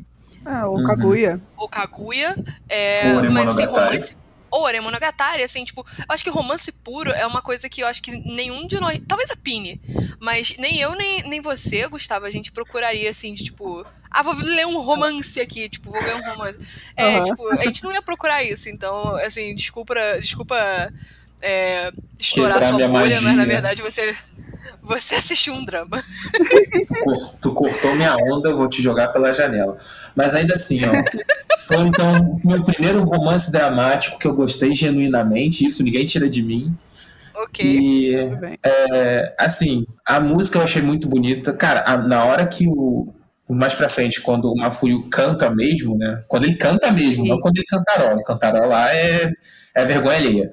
[0.46, 0.84] é o Uhum.
[0.86, 1.40] Kaguya.
[1.56, 2.36] ou Kaguya,
[2.68, 4.16] é, Ou mas assim, romance.
[4.50, 7.86] Ou Ore Monogatari, assim, tipo, eu acho que romance puro é uma coisa que eu
[7.86, 9.00] acho que nenhum de nós.
[9.06, 9.80] Talvez a Pini,
[10.20, 13.84] mas nem eu, nem, nem você, Gustavo, a gente procuraria, assim, de tipo.
[14.10, 16.58] Ah, vou ler um romance aqui, tipo, vou ver um romance.
[16.96, 17.24] É, Aham.
[17.24, 20.56] tipo, a gente não ia procurar isso, então, assim, desculpa, desculpa
[21.40, 24.16] é, estourar Quebrar sua bolha, mas na verdade você.
[24.82, 26.02] Você assistiu um drama.
[26.32, 29.76] Tu cor- Tu cortou minha onda, eu vou te jogar pela janela.
[30.16, 30.92] Mas ainda assim, ó.
[31.66, 36.74] Foi então meu primeiro romance dramático que eu gostei genuinamente, isso ninguém tira de mim.
[37.36, 37.64] Ok.
[37.64, 38.14] E,
[38.64, 41.52] é, assim, a música eu achei muito bonita.
[41.52, 43.12] Cara, a- na hora que o.
[43.50, 46.22] Mais pra frente, quando o Mafuyu canta mesmo, né?
[46.28, 47.28] Quando ele canta mesmo, Sim.
[47.30, 48.22] não quando ele cantarola.
[48.22, 49.32] Cantarola é,
[49.74, 50.50] é vergonha alheia.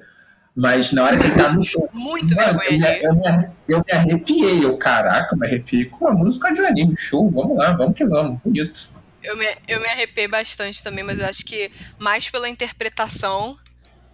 [0.56, 1.88] Mas na hora que ele tá no show.
[1.92, 4.64] Muito Mano, vergonha eu, eu, me, eu me arrepiei.
[4.64, 6.96] Eu, caraca, eu me arrepiei com a música de anime.
[6.96, 8.40] Show, vamos lá, vamos que vamos.
[8.42, 8.96] Bonito.
[9.22, 13.58] Eu me, eu me arrepiei bastante também, mas eu acho que mais pela interpretação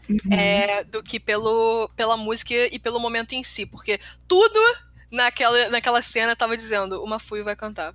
[0.09, 0.33] Uhum.
[0.33, 3.65] é, do que pelo, pela música e pelo momento em si.
[3.65, 4.61] Porque tudo
[5.11, 7.95] naquela, naquela cena tava dizendo: o Mafuio vai cantar.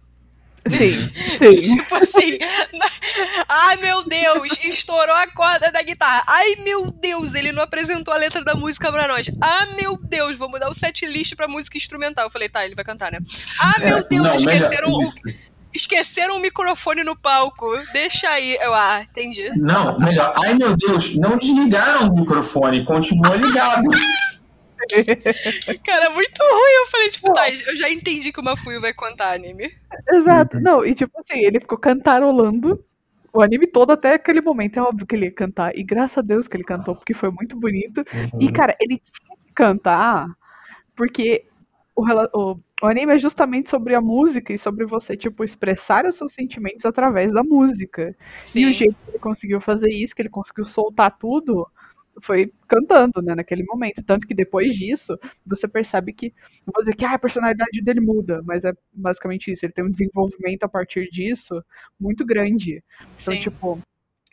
[0.70, 1.78] Sim, sim.
[1.78, 2.38] Tipo assim,
[3.48, 6.24] ai meu Deus, estourou a corda da guitarra.
[6.28, 9.30] Ai meu Deus, ele não apresentou a letra da música pra nós.
[9.42, 12.26] Ah meu Deus, vou mudar o set list pra música instrumental.
[12.26, 13.20] Eu falei, tá, ele vai cantar, né?
[13.60, 15.02] Ah meu É, Deus, não, melhor- esqueceram, o,
[15.74, 17.68] esqueceram o microfone no palco.
[17.94, 18.58] Deixa aí.
[18.62, 19.50] Eu, ah, entendi.
[19.58, 20.34] Não, melhor.
[20.44, 23.88] Ai, meu Deus, não desligaram o microfone, continua ligado.
[25.86, 26.74] Cara, muito ruim.
[26.80, 29.72] Eu falei, tipo, tá, eu já entendi que o Mafuio vai contar anime.
[30.12, 30.60] Exato.
[30.60, 32.84] Não, e tipo assim, ele ficou cantarolando
[33.34, 34.78] o anime todo até aquele momento.
[34.78, 35.78] É óbvio que ele ia cantar.
[35.78, 38.04] E graças a Deus que ele cantou, porque foi muito bonito.
[38.40, 40.28] E, cara, ele tinha que cantar
[40.96, 41.46] porque
[41.96, 46.16] o, o, o anime é justamente sobre a música e sobre você, tipo, expressar os
[46.16, 48.16] seus sentimentos através da música.
[48.56, 51.68] E o jeito que ele conseguiu fazer isso, que ele conseguiu soltar tudo,
[52.22, 54.04] foi cantando, né, naquele momento.
[54.04, 56.34] Tanto que depois disso, você percebe que,
[56.66, 59.66] não vou dizer que ah, a personalidade dele muda, mas é basicamente isso.
[59.66, 61.64] Ele tem um desenvolvimento a partir disso
[62.00, 62.84] muito grande.
[63.22, 63.40] Então, Sim.
[63.40, 63.82] tipo,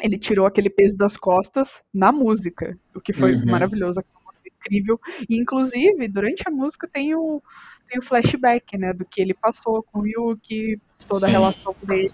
[0.01, 3.51] ele tirou aquele peso das costas na música, o que foi Uhum.
[3.51, 4.03] maravilhoso,
[4.47, 4.99] incrível.
[5.29, 7.43] E, inclusive, durante a música tem o,
[7.89, 11.35] tem o flashback, né, do que ele passou com o Yuki, toda a Sim.
[11.35, 12.13] relação dele.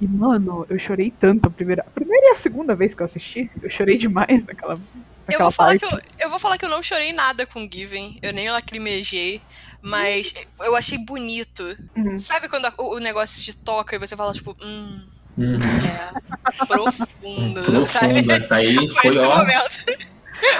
[0.00, 3.04] E, mano, eu chorei tanto a primeira, a primeira e a segunda vez que eu
[3.04, 3.50] assisti.
[3.62, 4.80] Eu chorei demais naquela, Eu
[5.26, 5.86] naquela vou, falar parte.
[5.86, 9.42] que eu, eu vou falar que eu não chorei nada com Given, eu nem lacrimejei,
[9.82, 11.76] mas eu achei bonito.
[11.96, 12.18] Uhum.
[12.18, 15.02] Sabe quando a- o, o negócio te toca e você fala, tipo, hum,
[15.38, 15.54] Uhum.
[15.58, 18.14] é profundo, sabe?
[18.14, 19.38] Profundo, essa aí Foi foi, ó.
[19.38, 19.84] momento.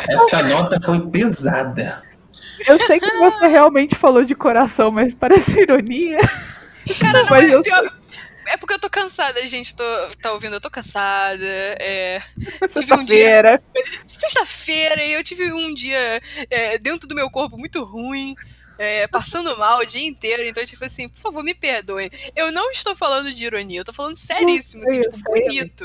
[0.09, 2.03] Essa nota foi pesada.
[2.67, 6.19] Eu sei que você realmente falou de coração, mas parece ironia.
[7.01, 7.93] Cara, não, Mas é, eu pior-
[8.53, 9.75] é porque eu tô cansada, gente.
[9.75, 9.85] Tô,
[10.21, 10.55] tá ouvindo?
[10.55, 11.45] Eu tô cansada.
[11.45, 12.21] É,
[12.79, 13.17] tive um dia.
[13.17, 13.63] Sexta-feira.
[14.07, 18.35] Sexta-feira, e eu tive um dia é, dentro do meu corpo muito ruim.
[18.79, 22.11] é, passando mal o dia inteiro, então, tipo assim, por favor, me perdoe.
[22.35, 25.85] Eu não estou falando de ironia, eu tô falando seríssimo, assim, tipo, sei, bonito.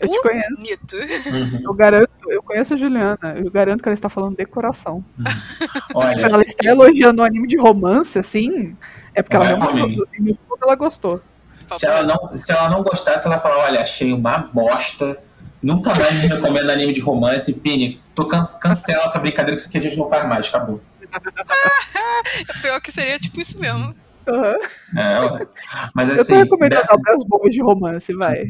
[0.00, 0.56] Eu te conheço.
[0.56, 0.96] Bonito.
[0.96, 1.58] Uhum.
[1.62, 3.36] Eu garanto, eu conheço a Juliana.
[3.36, 5.04] Eu garanto que ela está falando de coração.
[5.16, 8.76] Se Olha, ela está elogiando um anime de romance, assim,
[9.14, 9.88] é porque ela gostou.
[10.18, 11.22] No fundo, ela gostou.
[11.70, 15.18] Se ela, não, se ela não gostasse, ela fala: Olha, achei uma bosta.
[15.62, 17.52] Nunca mais me recomendo anime de romance.
[17.54, 20.80] Pini, tô can cancela essa brincadeira que isso aqui a gente não faz mais, acabou.
[22.62, 23.94] Pior que seria tipo isso mesmo.
[24.26, 24.56] Aham.
[24.96, 25.46] É,
[25.94, 28.46] mas eu tô assim, recomendando dessa- obras boas de romance, vai.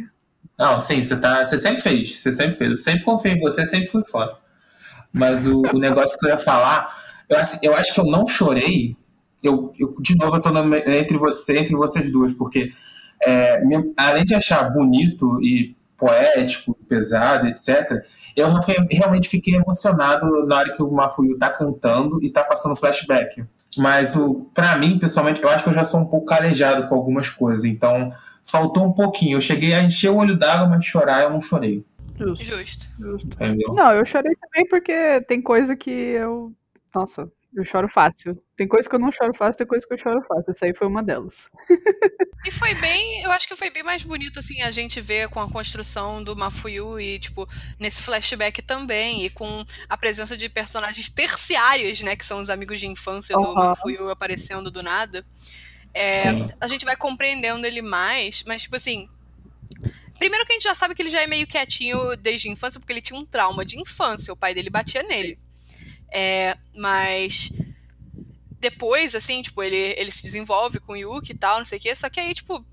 [0.59, 2.71] Não, sim, você, tá, você sempre fez, você sempre fez.
[2.71, 4.29] Eu sempre confiei em você, sempre fui fã.
[5.13, 6.95] Mas o, o negócio que eu ia falar,
[7.29, 8.97] eu, assim, eu acho que eu não chorei.
[9.43, 12.73] Eu, eu- de novo, eu tô no- entre você, entre vocês duas, porque
[13.25, 18.05] é, me- além de achar bonito e poético, pesado, etc.,
[18.37, 18.49] eu
[18.91, 23.45] realmente fiquei emocionado na hora que o Mafuyu tá cantando e tá passando flashback.
[23.79, 26.95] Mas o, pra mim, pessoalmente, eu acho que eu já sou um pouco calejado com
[26.97, 28.13] algumas coisas, então
[28.45, 29.37] faltou um pouquinho.
[29.37, 31.85] Eu cheguei a encher o olho d'água, mas chorar eu não chorei.
[32.19, 32.45] Justo.
[32.45, 33.27] justo.
[33.27, 33.73] Entendeu?
[33.75, 36.53] Não, eu chorei também porque tem coisa que eu.
[36.95, 38.37] Nossa, eu choro fácil.
[38.57, 40.51] Tem coisa que eu não choro fácil, tem coisa que eu choro fácil.
[40.51, 41.49] Essa aí foi uma delas.
[42.45, 45.41] E foi bem, eu acho que foi bem mais bonito, assim, a gente ver com
[45.41, 51.09] a construção do Mafuyu e, tipo, nesse flashback também, e com a presença de personagens
[51.09, 53.69] terciários, né, que são os amigos de infância do Aham.
[53.69, 55.25] Mafuyu aparecendo do nada.
[55.95, 56.25] É,
[56.61, 59.09] a gente vai compreendendo ele mais, mas, tipo assim.
[60.19, 62.79] Primeiro que a gente já sabe que ele já é meio quietinho desde a infância,
[62.79, 65.39] porque ele tinha um trauma de infância, o pai dele batia nele.
[66.17, 67.51] É, mas
[68.61, 71.83] depois, assim, tipo, ele, ele se desenvolve com o Yuki e tal, não sei o
[71.83, 72.65] quê, só que aí, tipo,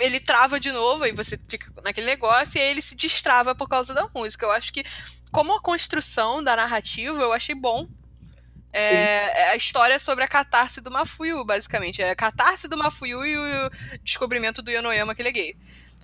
[0.00, 3.68] ele trava de novo, aí você fica naquele negócio, e aí ele se destrava por
[3.68, 4.46] causa da música.
[4.46, 4.82] Eu acho que,
[5.30, 7.86] como a construção da narrativa, eu achei bom.
[8.72, 12.00] É, é a história sobre a catarse do Mafuyu, basicamente.
[12.00, 13.70] É a catarse do Mafuyu e o
[14.02, 15.56] descobrimento do Yonoyama que ele é gay.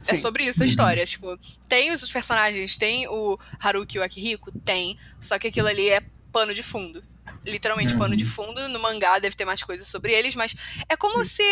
[0.07, 0.21] É Sim.
[0.21, 0.71] sobre isso a Uhum.
[0.71, 1.07] história.
[1.07, 4.53] Tipo, tem os personagens, tem o Haruki e o Akihiko?
[4.61, 4.99] Tem.
[5.19, 7.03] Só que aquilo ali é pano de fundo.
[7.45, 7.99] Literalmente Uhum.
[7.99, 8.69] pano de fundo.
[8.69, 10.55] No mangá deve ter mais coisas sobre eles, mas
[10.89, 11.43] é como se.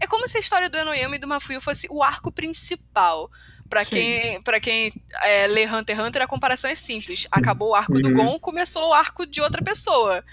[0.00, 3.30] É como se a história do Enoyama e do Mafuyu fosse o arco principal.
[3.68, 3.90] Pra Sim.
[3.90, 7.26] quem, pra quem é, lê Hunter x Hunter, a comparação é simples.
[7.30, 8.14] Acabou o arco do Uhum.
[8.14, 10.24] Gon, começou o arco de outra pessoa.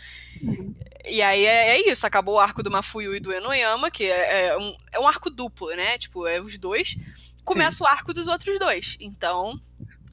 [1.04, 4.48] E aí é, é isso, acabou o arco do Mafuyu e do Enoyama, que é,
[4.48, 5.98] é um, é um arco duplo, né?
[5.98, 6.96] Tipo, é os dois.
[7.44, 8.98] Começa o arco dos outros dois.
[9.00, 9.60] Então,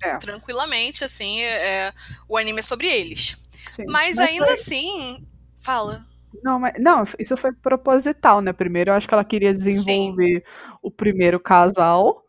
[0.02, 0.16] É.
[0.16, 1.92] tranquilamente, assim, é,
[2.28, 3.36] o anime é sobre eles.
[3.74, 3.84] Sim.
[3.88, 5.26] Mas, ainda assim.
[5.60, 6.04] Fala.
[6.42, 8.52] Não, mas, não, isso foi proposital, né?
[8.52, 10.44] Primeiro, eu acho que ela queria desenvolver
[10.82, 12.22] o primeiro casal.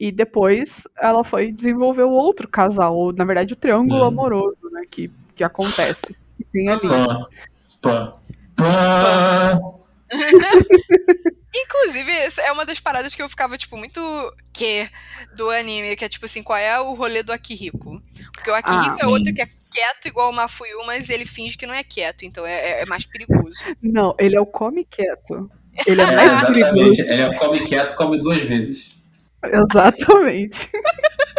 [0.00, 4.06] E depois ela foi desenvolver o outro casal, ou na verdade o triângulo Hum.
[4.08, 4.82] amoroso, né?
[4.90, 6.16] Que, que acontece.
[6.36, 6.88] Que tem ali.
[6.88, 7.26] Pã,
[7.80, 8.14] pã,
[8.56, 9.81] pã.
[11.54, 14.00] Inclusive, essa é uma das paradas que eu ficava, tipo, muito
[14.54, 14.88] que
[15.36, 18.02] do anime, que é tipo assim, qual é o rolê do Akihiko?
[18.34, 21.58] Porque o Akihiko Ah, é outro que é quieto igual o Mafuyu, mas ele finge
[21.58, 23.62] que não é quieto, então é, é mais perigoso.
[23.82, 25.50] Não, ele é o come quieto.
[25.86, 27.02] Ele é É, mais perigoso.
[27.02, 29.00] Ele come quieto, come duas vezes.
[29.42, 30.70] Exatamente.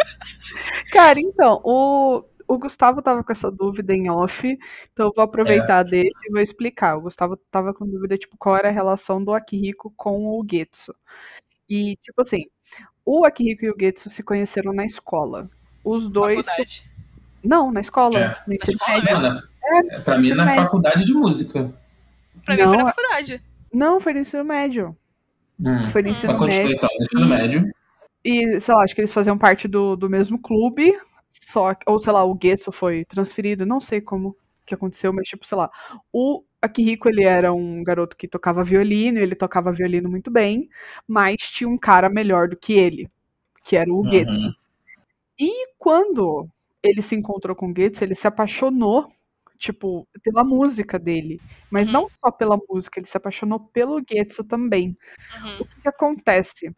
[0.90, 4.58] Cara, então, o, o Gustavo tava com essa dúvida em off,
[4.92, 6.96] então eu vou aproveitar dele e vou explicar.
[6.96, 10.94] O Gustavo tava com dúvida, tipo, qual era a relação do Akihiko com o Getsu.
[11.68, 12.46] E, tipo assim,
[13.04, 15.48] o Akihiko e o Getsu se conheceram na escola.
[15.84, 16.44] Os dois.
[16.46, 16.90] Faculdade.
[17.42, 18.18] Não, na escola.
[18.18, 18.54] É.
[18.54, 19.22] Ensino escola médio.
[19.22, 20.62] Mano, é, pra mim, na médio.
[20.62, 21.74] faculdade de música.
[22.44, 23.42] Pra mim foi Não, na faculdade.
[23.72, 24.96] Não, foi no ensino médio.
[25.60, 25.88] Hum.
[25.90, 26.72] Foi no Mas ensino médio.
[26.72, 27.74] então, no ensino médio.
[28.24, 30.98] E, sei lá, acho que eles faziam parte do, do mesmo clube,
[31.42, 35.46] só ou sei lá, o Getsu foi transferido, não sei como que aconteceu, mas tipo,
[35.46, 35.70] sei lá,
[36.12, 40.68] o Akihiko, ele era um garoto que tocava violino, ele tocava violino muito bem,
[41.06, 43.08] mas tinha um cara melhor do que ele,
[43.64, 44.10] que era o Uhum.
[44.10, 44.54] Getsu.
[45.38, 46.48] E quando
[46.82, 49.12] ele se encontrou com o Getsu, ele se apaixonou,
[49.58, 51.92] tipo, pela música dele, mas Uhum.
[51.94, 54.96] não só pela música, ele se apaixonou pelo Getsu também.
[55.44, 55.56] Uhum.
[55.60, 56.74] O que, que acontece?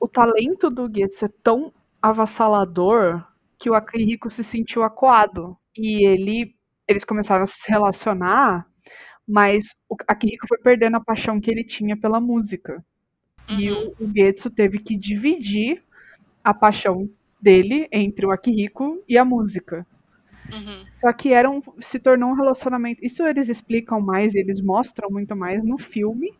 [0.00, 3.24] O talento do Getsu é tão avassalador
[3.58, 5.56] que o Akihiko se sentiu acuado.
[5.76, 6.54] E ele,
[6.88, 8.66] eles começaram a se relacionar,
[9.26, 12.84] mas o Akihiko foi perdendo a paixão que ele tinha pela música.
[13.48, 13.94] E Uhum.
[13.98, 15.82] o, o Getsu teve que dividir
[16.44, 19.86] a paixão dele entre o Akihiko e a música.
[20.52, 20.86] Uhum.
[20.98, 23.04] Só que era um, se tornou um relacionamento.
[23.04, 26.32] Isso eles explicam mais, eles mostram muito mais no filme,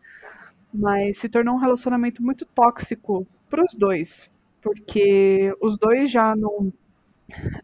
[0.73, 4.29] mas se tornou um relacionamento muito tóxico para os dois,
[4.61, 6.71] porque os dois já não,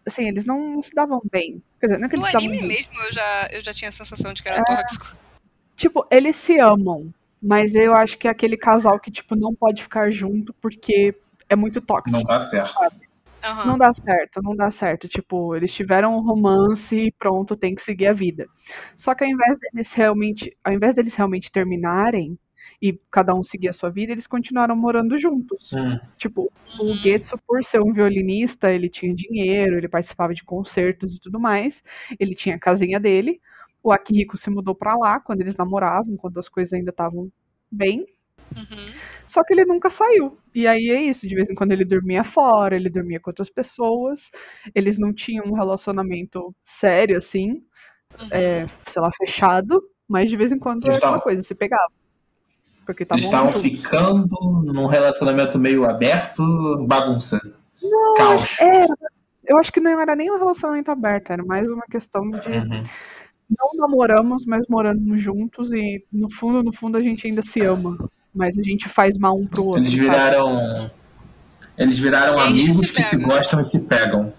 [0.06, 1.62] assim, eles não se davam bem.
[1.80, 2.78] Quer dizer, não é que No eles se davam anime bem.
[2.78, 5.16] mesmo eu já, eu já tinha a sensação de que era tóxico.
[5.76, 9.82] Tipo, eles se amam, mas eu acho que é aquele casal que tipo não pode
[9.84, 11.16] ficar junto porque
[11.50, 12.18] é muito tóxico.
[12.18, 12.74] Não dá certo.
[13.44, 13.66] Aham.
[13.66, 15.08] Não dá certo, não dá certo.
[15.10, 18.48] Tipo, eles tiveram um romance e pronto, tem que seguir a vida.
[18.96, 22.38] Só que ao invés deles realmente, ao invés deles realmente terminarem
[22.86, 25.72] e cada um seguir a sua vida, eles continuaram morando juntos.
[25.72, 25.98] Hum.
[26.18, 31.20] Tipo, o Getsu, por ser um violinista, ele tinha dinheiro, ele participava de concertos e
[31.22, 31.82] tudo mais.
[32.20, 33.40] Ele tinha a casinha dele.
[33.82, 37.32] O Akihiko se mudou pra lá quando eles namoravam, quando as coisas ainda estavam
[37.72, 38.06] bem.
[38.56, 38.92] Uhum.
[39.26, 40.38] Só que ele nunca saiu.
[40.54, 43.50] E aí é isso, de vez em quando ele dormia fora, ele dormia com outras
[43.50, 44.30] pessoas.
[44.76, 47.64] Eles não tinham um relacionamento sério, assim,
[48.20, 48.28] Uhum.
[48.32, 51.92] é, sei lá, fechado, mas de vez em quando era aquela tavam- coisa, se pegava.
[52.86, 56.44] Porque Eles estavam ficando num relacionamento meio aberto,
[56.86, 57.40] bagunça.
[58.18, 58.60] Caos.
[58.60, 58.88] Era,
[59.46, 62.84] eu acho que não era nem um relacionamento aberto, era mais uma questão de Uhum.
[63.50, 67.96] não namoramos, mas moramos juntos e no fundo, no fundo a gente ainda se ama.
[68.36, 69.82] Mas a gente faz mal um pro outro.
[69.82, 70.02] Eles sabe?
[70.04, 70.92] viraram.
[71.78, 74.34] Eles viraram Ex que amigos se que se gostam e se pegam.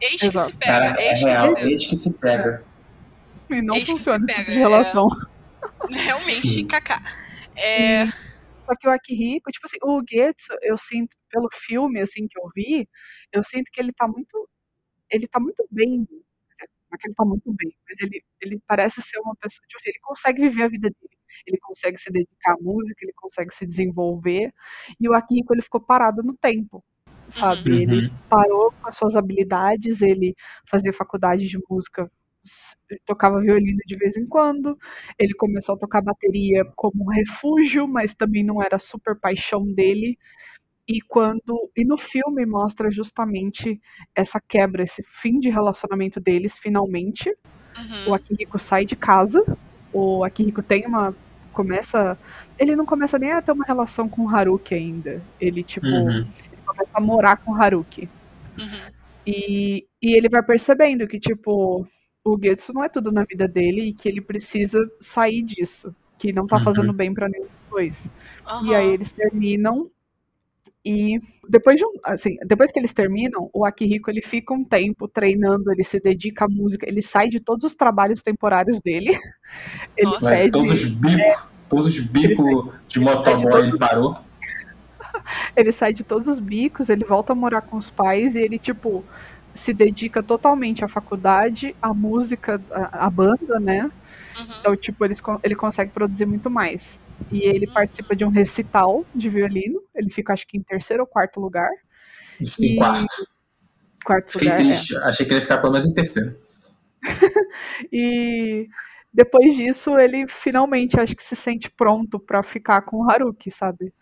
[0.00, 0.50] Ex que Exato.
[0.50, 1.68] se pega, Cara, é ex real, se pega.
[1.70, 2.62] ex que se pega.
[3.50, 4.60] E não Ex funciona esse tipo de é.
[4.60, 5.08] relação.
[5.90, 6.66] Realmente, Sim.
[6.66, 7.02] kaká.
[7.56, 8.06] É,
[8.66, 12.50] Só que o Akihiko, tipo assim, o Getsu, eu sinto, pelo filme, assim, que eu
[12.54, 12.88] vi,
[13.32, 14.48] eu sinto que ele tá muito,
[15.10, 16.24] ele tá muito bem, dizer,
[16.90, 19.78] não é que ele tá muito bem, mas ele, ele parece ser uma pessoa, tipo
[19.80, 23.54] assim, ele consegue viver a vida dele, ele consegue se dedicar à música, ele consegue
[23.54, 24.52] se desenvolver,
[25.00, 26.84] e o Akihiko, ele ficou parado no tempo,
[27.28, 27.70] sabe?
[27.72, 27.80] Uhum.
[27.82, 30.34] Ele parou com as suas habilidades, ele
[30.68, 32.10] fazia faculdade de música,
[33.06, 34.78] tocava violino de vez em quando,
[35.18, 40.18] ele começou a tocar bateria como um refúgio, mas também não era super paixão dele.
[40.88, 43.80] E quando e no filme mostra justamente
[44.14, 47.30] essa quebra, esse fim de relacionamento deles finalmente.
[47.78, 48.10] uhum.
[48.10, 49.44] O Akihiko sai de casa,
[49.92, 51.14] o Akihiko tem uma
[51.52, 52.18] começa,
[52.58, 55.22] ele não começa nem a ter uma relação com o Haruki ainda.
[55.40, 56.26] Ele tipo, Uhum.
[56.52, 58.08] ele começa a morar com o Haruki.
[58.58, 58.92] Uhum.
[59.26, 61.86] E, e ele vai percebendo que, tipo,
[62.24, 65.94] o Getsu não é tudo na vida dele e que ele precisa sair disso.
[66.18, 66.62] Que não tá Uhum.
[66.62, 68.06] fazendo bem pra nenhum dos dois.
[68.06, 68.76] E Aham.
[68.76, 69.90] aí eles terminam.
[70.86, 75.08] E depois de um, assim, depois que eles terminam, o Akihiko ele fica um tempo
[75.08, 79.18] treinando, ele se dedica à música, ele sai de todos os trabalhos temporários dele.
[79.96, 80.30] Ele Nossa.
[80.30, 84.14] Pede, todos os bicos, todos os bicos de motoboy ele parou.
[85.56, 88.58] ele sai de todos os bicos, ele volta a morar com os pais e ele
[88.58, 89.04] tipo
[89.54, 93.90] se dedica totalmente à faculdade, à música, à, à banda, né?
[94.36, 94.46] Uhum.
[94.60, 96.98] Então, tipo, eles, ele consegue produzir muito mais.
[97.30, 99.80] E ele participa de um recital de violino.
[99.94, 101.70] Ele fica, acho que, em terceiro ou quarto lugar.
[102.40, 103.06] Em E- quarto.
[104.04, 104.60] Quarto Fiquei lugar.
[104.60, 104.64] é.
[104.64, 104.96] triste.
[104.98, 106.36] Achei que ele ia ficar pelo menos em terceiro.
[107.92, 108.68] E
[109.14, 113.92] depois disso, ele finalmente acho que se sente pronto pra ficar com o Haruki, sabe?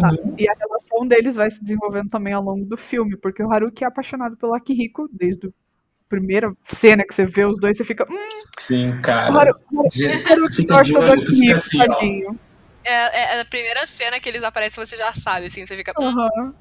[0.00, 0.10] Tá.
[0.38, 3.82] E a relação deles vai se desenvolvendo também ao longo do filme, porque o Haruki
[3.82, 5.50] é apaixonado pelo Akihiko desde a
[6.08, 8.06] primeira cena que você vê os dois, você fica.
[8.08, 8.16] Hum,
[8.60, 9.34] Sim, o cara.
[9.34, 9.58] O Haruki
[9.92, 11.86] Gente, fica gosta do olho, tu fica Akihiko, assim, ó.
[11.86, 12.40] tadinho.
[12.84, 15.92] É, é a primeira cena que eles aparecem, você já sabe, assim, você fica.
[16.00, 16.54] hum, Aham.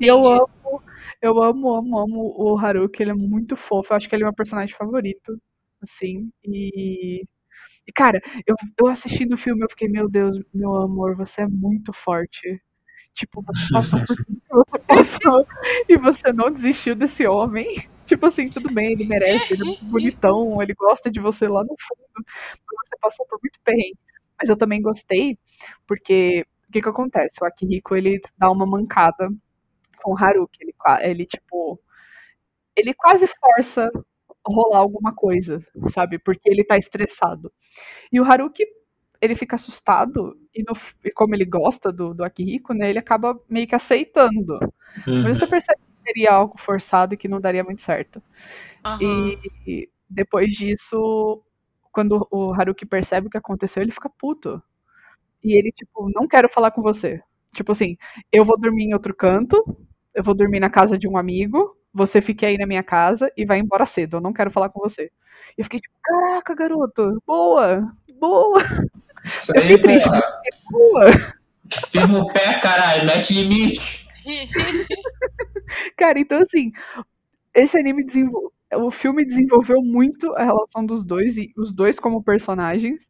[0.00, 0.82] E eu amo,
[1.20, 3.92] eu amo, amo, amo o Haruki, ele é muito fofo.
[3.92, 5.36] Eu acho que ele é meu personagem favorito,
[5.82, 6.30] assim.
[6.44, 11.46] E, cara, eu, eu assistindo o filme, eu fiquei, meu Deus, meu amor, você é
[11.48, 12.62] muito forte.
[13.14, 15.46] Tipo, você passou por tudo que você passou
[15.88, 17.68] e você não desistiu desse homem.
[18.06, 21.62] Tipo assim, tudo bem, ele merece, ele é muito bonitão, ele gosta de você lá
[21.62, 23.98] no fundo, mas você passou por muito perrengue.
[24.38, 25.38] Mas eu também gostei,
[25.86, 27.36] porque o que que acontece?
[27.42, 29.30] O Akihiko, ele dá uma mancada
[30.02, 31.80] com o Haruki, ele, ele tipo,
[32.76, 33.90] ele quase força
[34.46, 36.18] rolar alguma coisa, sabe?
[36.18, 37.52] Porque ele tá estressado.
[38.12, 38.64] E o Haruki,
[39.20, 40.72] ele fica assustado, e, no
[41.04, 44.58] e como ele gosta do, do Akihiko, né, ele acaba meio que aceitando.
[45.06, 45.22] Uhum.
[45.22, 48.22] Mas você percebe que seria algo forçado e que não daria muito certo.
[48.84, 49.36] aham.
[49.66, 51.42] E depois disso,
[51.92, 54.62] quando o Haruki percebe o que aconteceu, ele fica puto.
[55.42, 57.20] E ele, tipo, não quero falar com você.
[57.54, 57.96] Tipo assim,
[58.32, 59.62] eu vou dormir em outro canto,
[60.14, 63.44] eu vou dormir na casa de um amigo, você fique aí na minha casa e
[63.44, 65.10] vai embora cedo, eu não quero falar com você.
[65.56, 68.58] E eu fiquei tipo, caraca, garoto, boa, boa,
[69.24, 70.22] Isso eu aí, fiquei triste, porra.
[70.70, 71.34] boa.
[71.88, 73.06] Firma o pé, caralho.
[73.06, 74.06] Mete limite.
[75.96, 76.70] Cara, então assim,
[77.54, 78.52] esse anime desenvolveu.
[78.74, 83.06] O filme desenvolveu muito a relação dos dois, e os dois como personagens.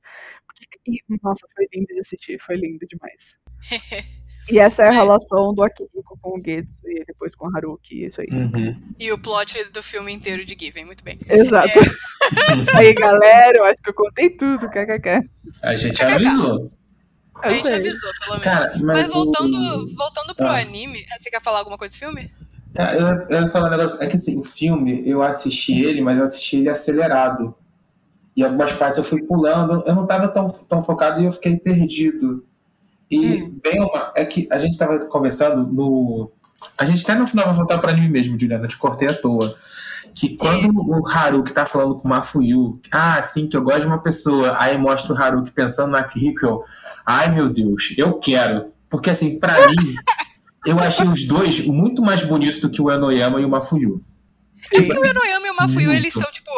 [0.87, 3.37] E, nossa, foi lindo de assistir, foi lindo demais.
[4.51, 4.95] E essa é a É.
[4.95, 8.27] relação do Akihiko com o Getsu e depois com o Haruki, isso aí.
[8.31, 8.77] Uhum.
[8.99, 11.19] E o plot do filme inteiro de Given, muito bem.
[11.29, 11.79] Exato.
[12.77, 15.29] aí, galera, eu acho que eu contei tudo, kkk.
[15.63, 16.71] A gente avisou.
[17.43, 18.45] A gente avisou, pelo menos.
[18.45, 19.97] Cara, mas, Mas voltando, o...
[19.97, 20.61] voltando pro Ah.
[20.61, 22.31] anime, você quer falar alguma coisa do filme?
[22.75, 24.03] Tá, eu, eu ia falar um negócio.
[24.03, 27.55] É que assim, o filme, eu assisti ele, mas eu assisti ele acelerado.
[28.37, 29.83] E algumas partes eu fui pulando.
[29.87, 32.45] Eu não tava tão, tão focado e eu fiquei perdido.
[33.13, 34.11] E bem uma.
[34.17, 36.33] É que a gente tava conversando no.
[36.79, 38.65] A gente até no final vai voltar pra anime mesmo, Juliana.
[38.65, 39.55] Eu te cortei à toa.
[40.15, 43.87] Que quando o Haruki tá falando com o Mafuyu, ah, sim, que eu gosto de
[43.87, 46.07] uma pessoa, aí mostra o Haruki pensando na
[46.43, 46.65] eu,
[47.05, 48.73] ai meu Deus, eu quero.
[48.89, 49.95] Porque assim, pra mim,
[50.67, 54.01] eu achei os dois muito mais bonitos do que o Enoyama e o Mafuyu.
[54.63, 54.91] Sim.
[54.91, 56.03] O Enoyama e o Mafuyu, Muito.
[56.03, 56.51] eles são, tipo,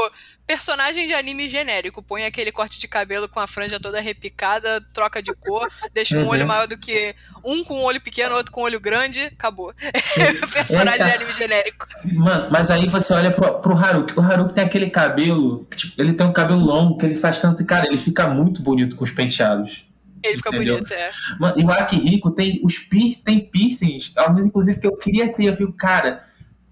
[0.46, 2.02] personagem de anime genérico.
[2.02, 6.22] Põe aquele corte de cabelo com a franja toda repicada, troca de cor, deixa um
[6.22, 6.28] Uhum.
[6.28, 7.14] olho maior do que.
[7.44, 9.72] Um com um olho pequeno, outro com um olho grande, acabou.
[10.52, 11.87] personagem de anime genérico.
[12.12, 14.18] Mano, mas aí você olha pro, pro Haruki.
[14.18, 17.54] O Haruki tem aquele cabelo, tipo, ele tem um cabelo longo, que ele faz tanto
[17.54, 19.88] assim, cara, ele fica muito bonito com os penteados.
[20.22, 20.76] Ele fica Entendeu?
[20.76, 21.11] bonito, é.
[21.38, 25.44] Mano, e o Akihiko tem os piercings, tem piercings, alguns inclusive que eu queria ter.
[25.44, 26.24] Eu fico, cara,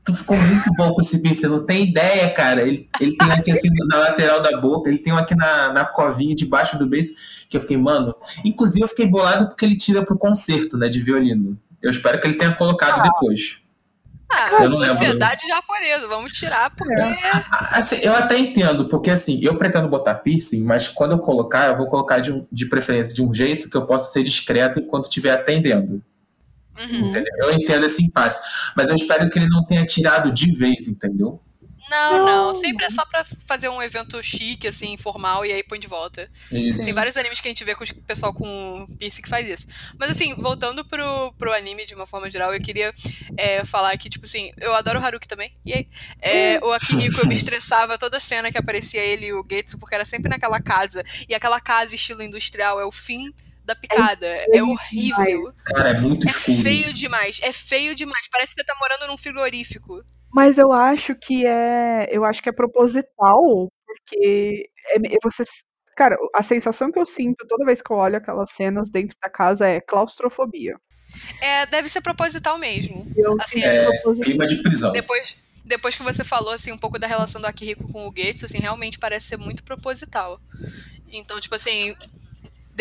[0.05, 2.63] tu ficou muito bom com esse piercing, não tem ideia, cara.
[2.63, 5.85] Ele, ele tem aqui assim na lateral da boca, ele tem um aqui na, na
[5.85, 7.11] covinha debaixo do beijo,
[7.49, 8.15] que eu fiquei, mano.
[8.45, 11.59] Inclusive eu fiquei bolado porque ele tira pro concerto, né, de violino.
[11.81, 13.63] Eu espero que ele tenha colocado depois.
[14.31, 14.97] Ah, não lembro.
[14.97, 16.95] sociedade japonesa, vamos tirar, porque.
[17.73, 21.77] Assim, eu até entendo, porque assim, eu pretendo botar piercing, mas quando eu colocar, eu
[21.77, 25.33] vou colocar de, de preferência de um jeito que eu possa ser discreto enquanto estiver
[25.33, 26.03] atendendo.
[26.83, 27.09] Uhum.
[27.09, 27.33] Entendeu?
[27.39, 28.41] Eu entendo esse impasse.
[28.77, 31.41] Mas eu espero que ele não tenha tirado de vez, entendeu?
[31.93, 32.55] Não, não.
[32.55, 36.31] Sempre é só pra fazer um evento chique, assim, informal, e aí põe de volta.
[36.51, 36.85] Isso.
[36.85, 39.67] Tem vários animes que a gente vê com o pessoal com piercing que faz isso.
[39.99, 42.95] Mas assim, voltando pro, pro anime de uma forma geral, eu queria
[43.37, 45.53] é, falar que, tipo assim, eu adoro o Haruki também.
[45.67, 45.89] E aí?
[46.19, 49.95] É, o Akihiko eu me estressava toda cena que aparecia ele e o Getsu, porque
[49.95, 51.05] era sempre naquela casa.
[51.29, 53.35] E aquela casa estilo industrial é o fim
[53.65, 54.27] da picada.
[54.27, 55.53] É, feio horrível.
[55.67, 56.63] Cara, é muito É escuro.
[56.63, 57.41] feio demais.
[57.43, 58.27] É feio demais.
[58.31, 60.03] Parece que você tá morando num frigorífico.
[60.33, 62.09] Mas eu acho que é.
[62.11, 65.45] Eu acho que é proposital, porque é, você.
[65.97, 69.29] Cara, a sensação que eu sinto toda vez que eu olho aquelas cenas dentro da
[69.29, 70.77] casa é claustrofobia.
[71.43, 73.07] É, deve ser proposital mesmo.
[73.15, 74.25] Eu Assim, É, proposital.
[74.31, 74.91] clima de prisão.
[74.93, 78.43] Depois, depois que você falou assim um pouco da relação do Akihiko com o Gates,
[78.43, 80.39] assim, realmente parece ser muito proposital.
[81.13, 81.95] Então, tipo assim,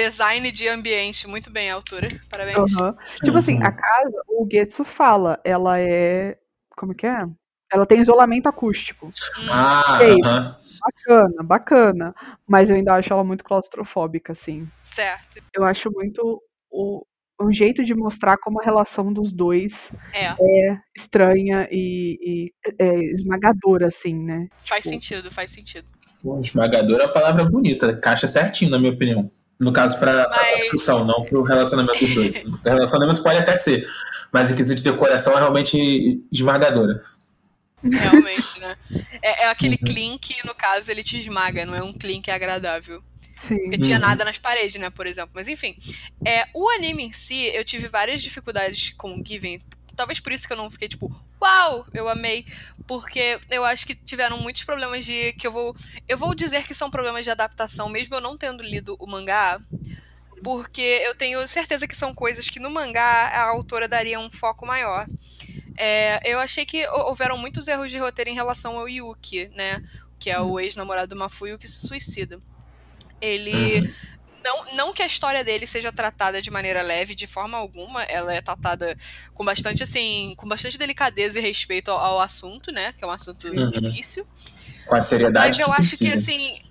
[0.04, 2.08] design de ambiente, muito bem, altura.
[2.30, 2.58] Parabéns.
[2.76, 2.96] Aham.
[3.24, 3.66] Tipo assim, Uhum.
[3.66, 6.38] a casa, o Getsu fala, ela é.
[6.76, 7.26] Como que é?
[7.72, 9.10] Ela tem isolamento acústico.
[9.50, 10.18] Ah, Ei.
[10.26, 10.52] aham.
[10.82, 12.16] Bacana, bacana.
[12.48, 14.68] Mas eu ainda acho ela muito claustrofóbica, assim.
[14.82, 15.42] Certo.
[15.54, 17.06] Eu acho muito o,
[17.40, 22.96] o jeito de mostrar como a relação dos dois É, é estranha e, e é
[23.12, 24.48] esmagadora, assim, né?
[24.66, 25.88] faz Tipo, sentido, faz sentido.
[26.22, 29.32] Pô, Esmagador é a palavra bonita, caixa certinho, na minha opinião.
[29.62, 32.46] No caso, pra Mas- construção, não pro relacionamento dos dois.
[32.46, 33.86] O relacionamento pode até ser,
[34.34, 37.00] mas em quesito de decoração é realmente esmagadora.
[37.84, 38.76] Realmente, né?
[39.24, 39.88] É, é aquele Uhum.
[39.94, 43.02] clean que, no caso, ele te esmaga, não é um clean que é agradável.
[43.36, 43.58] Sim.
[43.58, 44.02] Porque tinha Uhum.
[44.04, 45.32] nada nas paredes, né, por exemplo.
[45.34, 45.76] Mas enfim,
[46.26, 49.60] é, o anime em si, eu tive várias dificuldades com o Given.
[49.96, 51.12] Talvez por isso que eu não fiquei tipo,
[51.42, 52.46] uau, eu amei.
[52.88, 55.34] Porque eu acho que tiveram muitos problemas de.
[55.34, 55.76] que eu vou.
[56.08, 59.60] Eu vou dizer que são problemas de adaptação, mesmo eu não tendo lido o mangá.
[60.44, 64.66] Porque eu tenho certeza que são coisas que no mangá a autora daria um foco
[64.66, 65.06] maior.
[65.78, 69.84] É, eu achei que hou- houveram muitos erros de roteiro em relação ao Yuki, né?
[70.20, 72.40] Que é o ex-namorado do Mafuyu que se suicida.
[73.20, 73.82] Ele.
[73.82, 73.94] Uhum.
[74.44, 78.04] Não, não que a história dele seja tratada de maneira leve, de forma alguma.
[78.04, 78.98] Ela é tratada
[79.34, 82.94] com bastante, assim, com bastante delicadeza e respeito ao, ao assunto, né?
[82.94, 83.70] Que é um assunto Uhum.
[83.70, 84.28] difícil.
[84.86, 86.32] Com a seriedade Mas eu que acho que, precisa.
[86.32, 86.62] assim.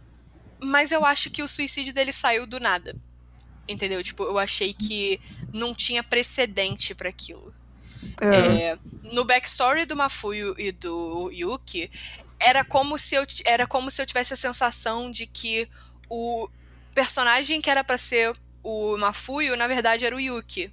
[0.62, 2.94] Mas eu acho que o suicídio dele saiu do nada.
[3.68, 4.02] Entendeu?
[4.02, 5.20] Tipo, eu achei que
[5.52, 7.54] não tinha precedente pra aquilo.
[8.20, 8.26] É.
[8.72, 11.90] É, no backstory do Mafuyu e do Yuki,
[12.38, 15.68] era como se eu era como se eu tivesse a sensação de que
[16.08, 16.48] o
[16.94, 20.72] personagem que era pra ser o Mafuyu, na verdade, era o Yuki.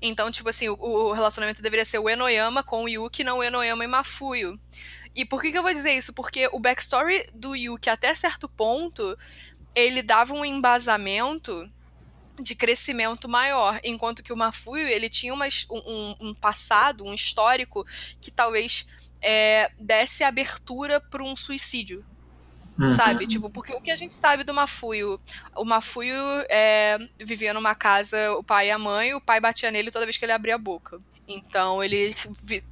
[0.00, 3.42] Então, tipo assim, o, o relacionamento deveria ser o Enoyama com o Yuki, não o
[3.42, 4.58] Enoyama e Mafuyu.
[5.14, 6.12] E por que, que eu vou dizer isso?
[6.12, 9.16] Porque o backstory do Yuki, até certo ponto,
[9.74, 11.68] ele dava um embasamento
[12.38, 17.14] de crescimento maior, enquanto que o Mafuyu, ele tinha uma um, um- um passado, um
[17.14, 17.86] histórico,
[18.20, 18.86] que talvez
[19.22, 22.04] é, desse abertura para um suicídio,
[22.78, 22.88] Uhum.
[22.90, 23.26] sabe?
[23.26, 25.18] Tipo, porque o que a gente sabe do Mafuyu?
[25.54, 26.14] O Mafuyu
[26.48, 30.16] é, vivia numa casa, o pai e a mãe, o pai batia nele toda vez
[30.16, 31.00] que ele abria a boca.
[31.28, 32.14] Então ele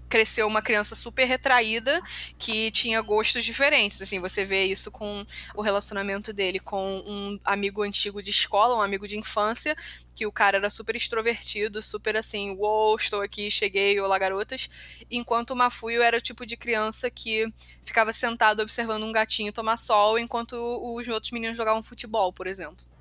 [0.08, 2.00] cresceu uma criança super retraída
[2.38, 4.00] que tinha gostos diferentes.
[4.00, 5.26] Assim, você vê isso com
[5.56, 9.76] o relacionamento dele com um amigo antigo de escola, um amigo de infância,
[10.14, 14.70] que o cara era super extrovertido, super assim, uou, estou aqui, cheguei, olá garotas.
[15.10, 17.52] Enquanto o Mafuio era o tipo de criança que
[17.82, 22.93] ficava sentado observando um gatinho tomar sol enquanto os outros meninos jogavam futebol, por exemplo.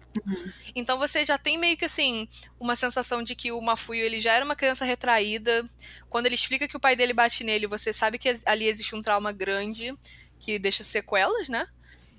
[0.76, 2.28] Então você já tem meio que assim
[2.60, 5.68] uma sensação de que o Mafuio ele já era uma criança retraída.
[6.10, 9.02] Quando ele explica que o pai dele bate nele, você sabe que ali existe um
[9.02, 9.94] trauma grande
[10.40, 11.68] que deixa sequelas, né?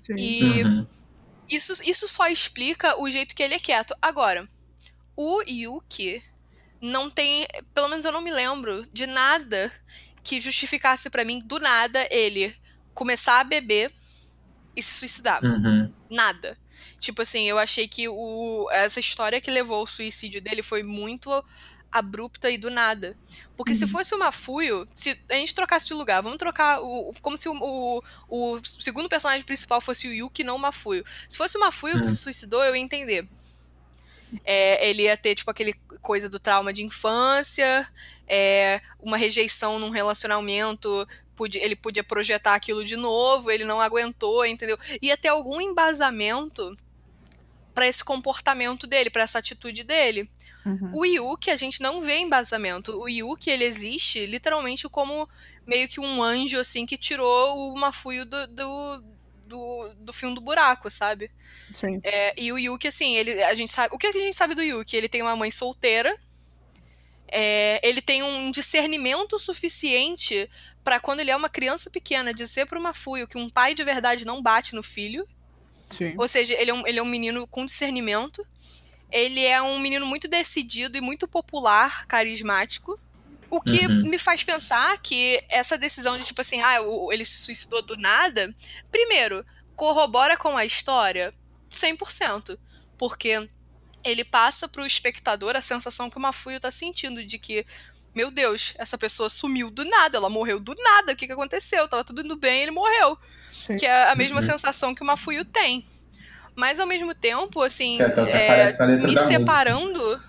[0.05, 0.15] Sim.
[0.17, 0.87] E Uhum.
[1.49, 3.95] isso, isso só explica o jeito que ele é quieto.
[4.01, 4.47] Agora,
[5.15, 6.23] o Yuki
[6.81, 9.71] não tem, pelo menos eu não me lembro de nada
[10.23, 12.55] que justificasse pra mim do nada ele
[12.93, 13.91] começar a beber
[14.75, 15.43] e se suicidar.
[15.43, 15.91] Uhum.
[16.09, 16.57] Nada.
[16.99, 21.29] Tipo assim, eu achei que o, essa história que levou ao suicídio dele foi muito
[21.91, 23.15] abrupta e do nada.
[23.55, 27.37] Porque se fosse o Mafuio, se a gente trocasse de lugar, vamos trocar o, como
[27.37, 31.05] se o, o, o segundo personagem principal fosse o Yuki, não o Mafuio.
[31.29, 32.09] Se fosse o Mafuio que Hum.
[32.09, 33.25] se suicidou, eu ia entender.
[34.43, 37.87] É, ele ia ter, tipo, aquele coisa do trauma de infância,
[38.27, 44.45] é, uma rejeição num relacionamento, podia- ele podia projetar aquilo de novo, ele não aguentou,
[44.45, 44.77] entendeu?
[45.01, 46.75] Ia ter algum embasamento
[47.75, 50.27] pra esse comportamento dele, pra essa atitude dele.
[50.65, 50.91] Uhum.
[50.93, 52.97] O Yuki, a gente não vê embasamento.
[52.99, 55.29] O Yuki, ele existe literalmente como
[55.67, 59.03] meio que um anjo, assim, que tirou o Mafuio do, do,
[59.45, 61.29] do, do fim do buraco, sabe?
[61.79, 61.99] Sim.
[62.03, 63.93] É, e o Yuki, assim, ele, a gente sabe.
[63.93, 64.95] O que a gente sabe do Yuki?
[64.97, 66.17] Ele tem uma mãe solteira.
[67.27, 70.49] é, ele tem um discernimento suficiente
[70.83, 74.25] pra quando ele é uma criança pequena dizer pro Mafuio que um pai de verdade
[74.25, 75.27] não bate no filho.
[75.97, 76.15] Sim.
[76.17, 78.45] Ou seja, ele é, um, ele é um menino com discernimento.
[79.11, 82.99] Ele é um menino muito decidido e muito popular, carismático.
[83.49, 84.09] O que Uhum.
[84.09, 87.95] me faz pensar que essa decisão de, tipo assim, ah, o- ele se suicidou do
[87.95, 88.53] nada,
[88.91, 91.33] primeiro, corrobora com a história
[91.69, 92.59] 100%.
[92.97, 93.47] Porque
[94.03, 97.65] ele passa pro espectador a sensação que o Mafuio tá sentindo de que,
[98.15, 101.87] meu Deus, essa pessoa sumiu do nada, ela morreu do nada, o que, que aconteceu?
[101.87, 103.17] Tava tudo indo bem, ele morreu
[103.51, 103.75] Sim.
[103.75, 104.45] que é a mesma Uhum.
[104.47, 105.85] sensação que o Mafuio tem.
[106.55, 109.27] Mas ao mesmo tempo, assim, é, letra me da música.
[109.27, 110.23] separando.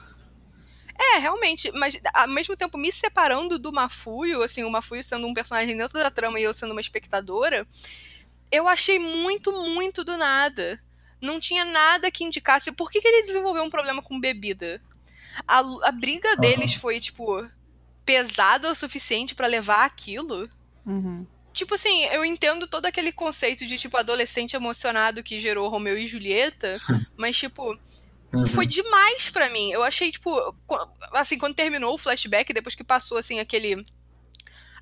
[0.99, 5.35] É, realmente, mas ao mesmo tempo me separando do Mafuio, assim, o Mafuio sendo um
[5.35, 7.67] personagem dentro da trama e eu sendo uma espectadora,
[8.51, 10.81] eu achei muito, muito do nada.
[11.21, 14.81] Não tinha nada que indicasse por que, que ele desenvolveu um problema com bebida.
[15.47, 17.47] A, a briga deles foi, tipo,
[18.07, 20.49] pesada o suficiente pra levar aquilo.
[20.87, 21.27] Uhum.
[21.53, 26.07] Tipo assim, eu entendo todo aquele conceito de, tipo, adolescente emocionado que gerou Romeu e
[26.07, 26.73] Julieta,
[27.19, 27.77] mas, tipo,
[28.33, 28.45] Uhum.
[28.45, 29.71] foi demais pra mim.
[29.71, 30.31] Eu achei, tipo,
[31.13, 33.87] assim, quando terminou o flashback, depois que passou, assim, aquele.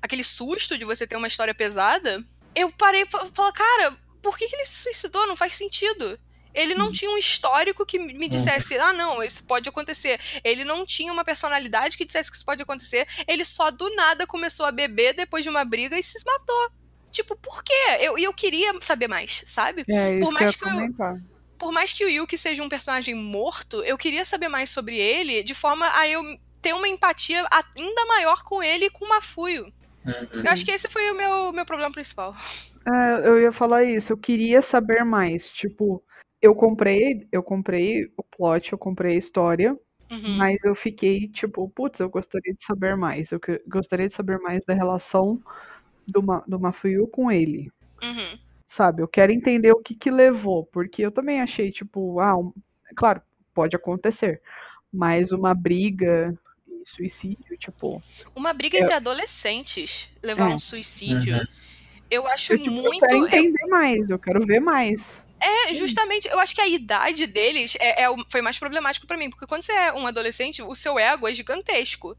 [0.01, 2.23] aquele susto de você ter uma história pesada,
[2.55, 5.27] eu parei pra falar, cara, por que, que ele se suicidou?
[5.27, 6.19] Não faz sentido.
[6.55, 10.19] Ele não tinha um histórico que me dissesse, ah, não, isso pode acontecer.
[10.43, 13.07] Ele não tinha uma personalidade que dissesse que isso pode acontecer.
[13.27, 16.71] Ele só do nada começou a beber depois de uma briga e se matou.
[17.11, 17.73] Tipo, por quê?
[18.01, 19.83] Eu- E eu, queria saber mais, sabe?
[19.89, 21.15] É isso Por mais que eu- comentar.
[21.57, 25.41] por mais que o Yuki seja um personagem morto, eu queria saber mais sobre ele,
[25.43, 26.21] de forma a eu
[26.61, 27.45] ter uma empatia
[27.77, 29.65] ainda maior com ele e com o Mafuio.
[30.05, 30.43] Uhum.
[30.43, 32.35] Eu acho que esse foi o meu, meu problema principal.
[32.87, 35.49] É, eu ia falar isso, eu queria saber mais.
[35.49, 36.03] Tipo,
[36.45, 39.71] eu comprei, eu comprei o plot, eu comprei a história,
[40.11, 40.37] Uhum.
[40.37, 43.31] mas eu fiquei tipo, putz, eu gostaria de saber mais.
[43.31, 45.41] Eu que- gostaria de saber mais da relação
[46.07, 47.71] do, Ma, do Mafuyu com ele.
[48.03, 48.37] Uhum.
[48.67, 52.53] Sabe, eu quero entender o que que levou, porque eu também achei, tipo, ah, um-
[52.95, 53.21] claro,
[53.53, 54.41] pode acontecer,
[54.93, 56.37] mas uma briga
[56.67, 58.01] e suicídio, tipo,
[58.35, 60.55] Uma briga entre adolescentes levar É.
[60.55, 61.37] um suicídio.
[61.37, 61.45] Uhum.
[62.11, 62.99] Eu acho eu, tipo, eu muito.
[62.99, 65.19] quero eu- entender mais, eu quero ver mais.
[65.41, 69.17] É, justamente, eu acho que a idade deles é, é o- foi mais problemático pra
[69.17, 72.17] mim, porque quando você é um adolescente, o seu ego é gigantesco.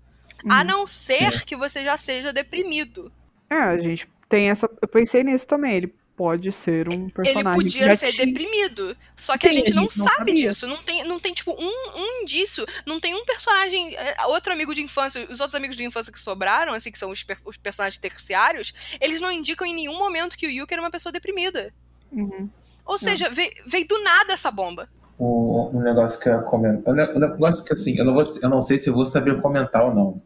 [0.49, 0.65] A Uhum.
[0.65, 1.45] não ser Sim.
[1.47, 3.11] que você já seja deprimido.
[3.51, 4.69] É, a gente tem essa.
[4.83, 5.77] Eu pensei nisso também.
[5.77, 7.63] Ele pode ser um Ele personagem.
[7.63, 8.97] podia que já ser tinha- deprimido.
[9.17, 10.35] Só que a Sim, gente a não gente não sabe sabia.
[10.49, 10.67] disso.
[10.67, 12.67] Não tem, não tem tipo, um, um indício.
[12.85, 13.97] Não tem um personagem.
[13.97, 15.27] é, Outro amigo de infância.
[15.31, 18.73] Os outros amigos de infância que sobraram, assim, que são os, per- os personagens terciários,
[19.01, 21.73] eles não indicam em nenhum momento que o Yuki era uma pessoa deprimida.
[22.13, 22.49] Uhum.
[22.87, 24.89] Ou seja, veio, veio do nada essa bomba.
[25.19, 26.93] O, um negócio que eu ia comentar.
[26.93, 29.41] Um ne- negócio que assim, eu não, vou, eu não sei se eu vou saber
[29.41, 30.21] comentar ou não.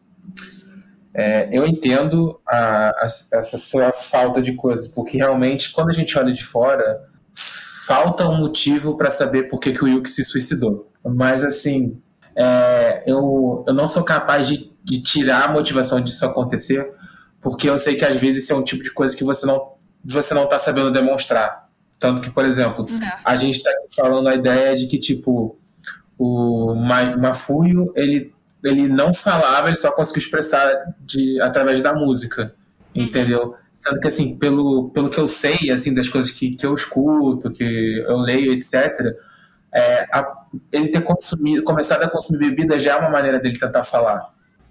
[1.13, 6.17] É, eu entendo a- a- essa sua falta de coisa, porque realmente, quando a gente
[6.17, 7.01] olha de fora,
[7.33, 10.89] falta um motivo para saber por que, que o Yuki se suicidou.
[11.03, 11.99] Mas, assim,
[12.35, 16.93] é, eu, eu não sou capaz de, de tirar a motivação disso acontecer,
[17.41, 19.71] porque eu sei que às vezes isso é um tipo de coisa que você não
[20.03, 21.69] você não está sabendo demonstrar.
[22.01, 23.21] Tanto que, por exemplo, Certo.
[23.23, 25.55] a gente está falando a ideia de que, tipo,
[26.17, 28.33] o Ma- Mafuio, ele,
[28.63, 32.55] ele não falava, ele só conseguiu expressar de, através da música,
[32.95, 33.53] entendeu?
[33.71, 37.51] Sendo que, assim, pelo, pelo que eu sei, assim, das coisas que, que eu escuto,
[37.51, 37.63] que
[38.07, 38.75] eu leio, etc.,
[39.71, 40.41] é, a-
[40.71, 44.27] ele ter consumido, começado a consumir bebida já é uma maneira dele tentar falar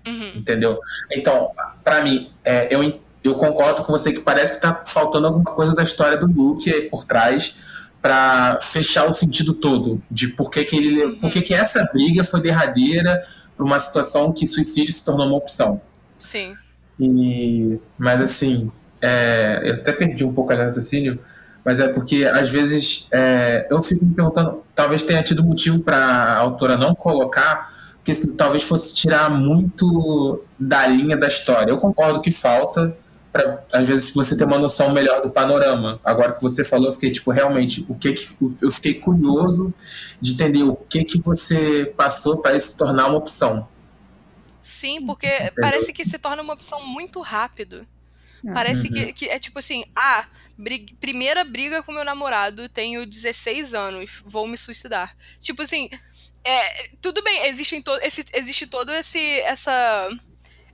[0.07, 0.33] Uhum.
[0.35, 0.79] entendeu?
[1.13, 1.51] Então,
[1.85, 5.53] pra mim, é, eu, en- eu concordo com você que parece que tá faltando alguma
[5.53, 7.57] coisa da história do Luke aí por trás
[8.01, 12.25] pra fechar o sentido todo de por que, que ele, por que, que essa briga
[12.25, 13.23] foi derradeira
[13.57, 15.81] pra uma situação que suicídio se tornou uma opção.
[16.19, 16.57] Sim.
[16.99, 18.71] E, mas assim,
[19.03, 21.19] é, eu até perdi um pouco de raciocínio,
[21.65, 25.97] mas é porque às vezes é, eu fico me perguntando, talvez tenha tido motivo para
[25.97, 31.71] a autora não colocar, porque isso talvez fosse tirar muito da linha da história.
[31.71, 32.97] Eu concordo que falta,
[33.33, 36.01] pra, às vezes você ter uma noção melhor do panorama.
[36.05, 39.73] Agora que você falou, eu fiquei tipo, realmente, o que, que eu fiquei curioso
[40.21, 43.69] de entender o que que você passou para isso se tornar uma opção.
[44.61, 45.29] Sim, porque
[45.59, 47.87] parece que se torna uma opção muito rápido.
[48.47, 48.53] É.
[48.53, 48.93] Parece Uhum.
[48.93, 50.27] que, que é tipo assim, ah,
[50.57, 55.15] brig- primeira briga com meu namorado, tenho 16 anos, vou me suicidar.
[55.41, 55.91] Tipo assim,
[56.45, 60.09] é, tudo bem, existe, to esse, existe todo esse essa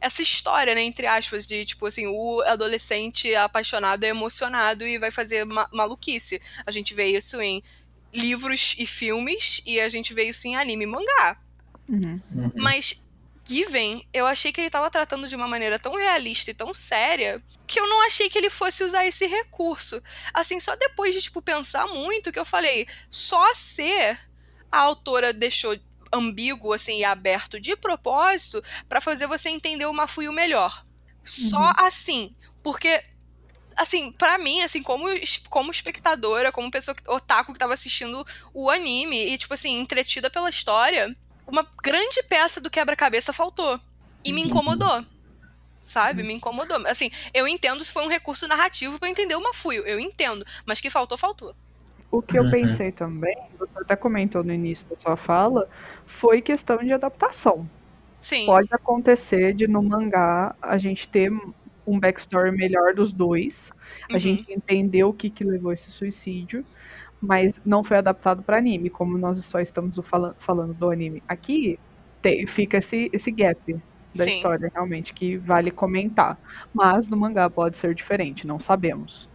[0.00, 5.10] essa história, né, entre aspas, de tipo assim, o adolescente apaixonado é emocionado e vai
[5.10, 6.40] fazer ma maluquice.
[6.66, 7.62] A gente vê isso em
[8.12, 11.38] livros e filmes e a gente vê isso em anime e mangá.
[11.88, 12.20] Uhum.
[12.54, 13.02] Mas
[13.48, 17.40] Given, eu achei que ele tava tratando de uma maneira tão realista e tão séria
[17.64, 20.02] que eu não achei que ele fosse usar esse recurso.
[20.34, 23.88] Assim, só depois de, tipo, pensar muito que eu falei, só se
[24.70, 25.78] a autora deixou
[26.16, 30.84] ambíguo, assim, e aberto de propósito para fazer você entender o Mafuyu melhor.
[31.24, 32.34] Só assim.
[32.62, 33.02] Porque
[33.76, 35.04] assim, pra mim, assim, como,
[35.50, 40.30] como espectadora, como pessoa que- otaku que tava assistindo o anime e, tipo assim, entretida
[40.30, 41.14] pela história,
[41.46, 43.78] uma grande peça do quebra-cabeça faltou.
[44.24, 45.04] E me incomodou.
[45.82, 46.22] Sabe?
[46.24, 46.84] Me incomodou.
[46.86, 49.86] Assim, eu entendo se foi um recurso narrativo pra eu entender o Mafuio.
[49.86, 50.44] Eu entendo.
[50.64, 51.54] Mas que faltou, faltou.
[52.10, 52.50] O que eu Uhum.
[52.50, 55.68] pensei também, você até comentou no início da sua fala,
[56.06, 57.68] foi questão de adaptação.
[58.18, 58.46] Sim.
[58.46, 61.30] Pode acontecer de no mangá a gente ter
[61.86, 63.70] um backstory melhor dos dois,
[64.10, 64.20] a Uhum.
[64.20, 66.64] gente entender o que, que levou esse suicídio,
[67.20, 68.90] mas não foi adaptado para anime.
[68.90, 71.78] Como nós só estamos do fala- falando do anime aqui,
[72.48, 73.60] fica esse, esse gap
[74.14, 74.30] da Sim.
[74.30, 76.38] história, realmente, que vale comentar.
[76.74, 79.28] Mas no mangá pode ser diferente, não sabemos.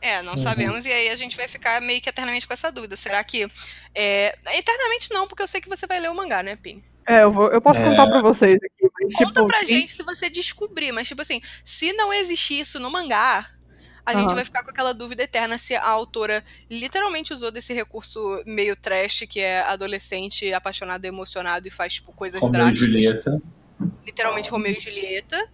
[0.00, 0.38] É, não Uhum.
[0.38, 2.96] sabemos, e aí a gente vai ficar meio que eternamente com essa dúvida.
[2.96, 3.48] Será que.
[3.94, 4.36] É...
[4.54, 6.84] Eternamente não, porque eu sei que você vai ler o mangá, né, Pini?
[7.06, 7.84] É, eu, vou, eu posso É.
[7.84, 11.40] contar pra vocês aqui, mas Conta tipo, pra gente se você descobrir, mas tipo assim,
[11.64, 13.48] se não existir isso no mangá,
[14.04, 14.34] a gente Aham.
[14.34, 19.24] vai ficar com aquela dúvida eterna se a autora literalmente usou desse recurso meio trash,
[19.28, 22.86] que é adolescente, apaixonado, emocionado e faz tipo, coisas Romeu e drásticas.
[22.86, 23.42] Julieta.
[24.04, 25.48] literalmente Romeu e Julieta,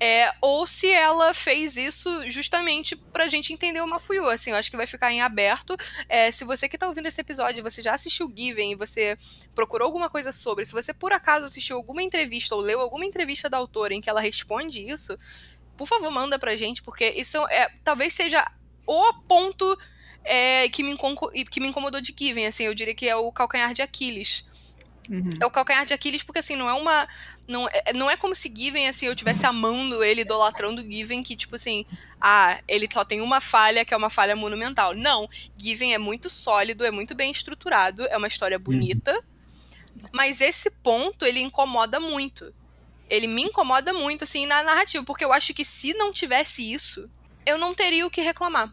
[0.00, 4.70] é, ou se ela fez isso justamente pra gente entender o Mafuyu, assim, eu acho
[4.70, 5.76] que vai ficar em aberto,
[6.08, 9.16] É, se você que tá ouvindo esse episódio, você já assistiu Given e você
[9.54, 13.48] procurou alguma coisa sobre, se você por acaso assistiu alguma entrevista ou leu alguma entrevista
[13.48, 15.16] da autora em que ela responde isso,
[15.76, 18.44] por favor, manda pra gente, porque isso é, talvez seja
[18.86, 19.78] o ponto
[20.24, 20.94] é, que, me
[21.50, 24.44] que me incomodou de Given, assim, eu diria que é o calcanhar de Aquiles,
[25.10, 25.28] Uhum.
[25.38, 27.06] é o calcanhar de Aquiles, porque assim, não é uma.
[27.46, 31.36] Não é, não é como se Given, assim, eu tivesse amando ele, idolatrando Given, que,
[31.36, 31.84] tipo assim,
[32.20, 34.94] ah, ele só tem uma falha, que é uma falha monumental.
[34.94, 35.28] Não.
[35.58, 39.22] Given é muito sólido, é muito bem estruturado, é uma história bonita.
[40.12, 42.54] Mas esse ponto, ele incomoda muito.
[43.10, 47.10] Ele me incomoda muito, assim, na narrativa, porque eu acho que se não tivesse isso,
[47.44, 48.72] eu não teria o que reclamar.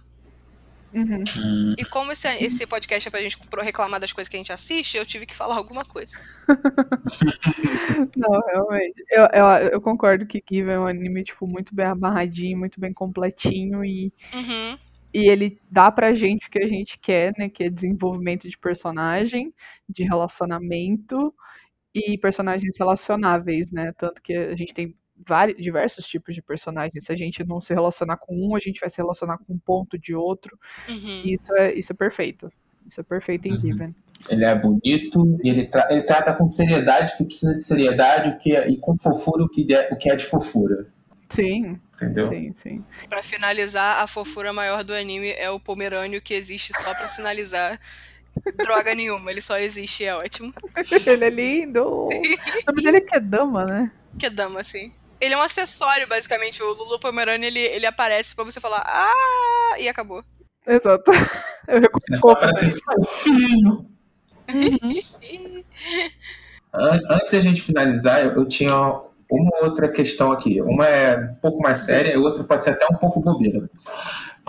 [0.94, 1.24] Uhum.
[1.38, 4.52] Hum, E como esse, esse podcast é pra gente reclamar das coisas que a gente
[4.52, 6.18] assiste, eu tive que falar alguma coisa.
[8.16, 9.04] Não, realmente.
[9.10, 12.94] Eu, eu, eu concordo que Given é um anime, tipo, muito bem amarradinho, muito bem
[12.94, 14.78] completinho e, Uhum.
[15.14, 17.50] e ele dá pra gente o que a gente quer, né?
[17.50, 19.54] Que é desenvolvimento de personagem,
[19.90, 21.34] de relacionamento
[21.94, 23.94] e personagens relacionáveis, né?
[23.98, 24.96] Tanto que a gente tem
[25.28, 27.04] vários, diversos tipos de personagens.
[27.06, 29.58] Se a gente não se relacionar com um, a gente vai se relacionar com um
[29.60, 30.58] ponto de outro.
[30.90, 31.22] Uhum.
[31.26, 32.52] Isso é, isso é perfeito.
[32.90, 33.62] Isso é perfeito em Uhum.
[33.62, 33.96] Given.
[34.30, 38.30] Ele é bonito e ele, tra- ele trata com seriedade o que precisa de seriedade
[38.30, 40.86] o que é- e com fofura o que, é, o que é de fofura.
[41.30, 42.30] Sim, Entendeu?
[42.30, 42.86] sim, sim.
[43.10, 47.80] Pra finalizar, a fofura maior do anime é o Pomerânio que existe só pra sinalizar
[48.64, 49.32] droga nenhuma.
[49.32, 50.54] Ele só existe, é ótimo.
[51.08, 52.10] Ele é lindo.
[52.68, 53.92] O nome dele é Kedama, né?
[54.20, 54.92] Que dama, assim.
[55.22, 56.62] Ele é um acessório, basicamente.
[56.64, 60.24] O Lulu Pomerânio, ele, ele aparece pra você falar, ah, e acabou.
[60.68, 61.12] Exato.
[61.68, 62.20] Eu recomendo
[63.02, 63.86] fofinho.
[66.74, 68.76] An- Antes da gente finalizar, eu, eu tinha
[69.30, 70.62] uma outra questão aqui.
[70.62, 73.70] Uma é um pouco mais séria, e outra pode ser até um pouco bobeira.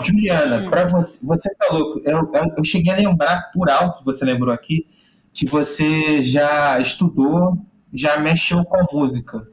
[0.03, 4.53] Juliana, para você, você falou, eu, eu- eu cheguei a lembrar por alto, você lembrou
[4.53, 4.87] aqui,
[5.33, 7.59] que você já estudou,
[7.93, 9.47] já mexeu com a música.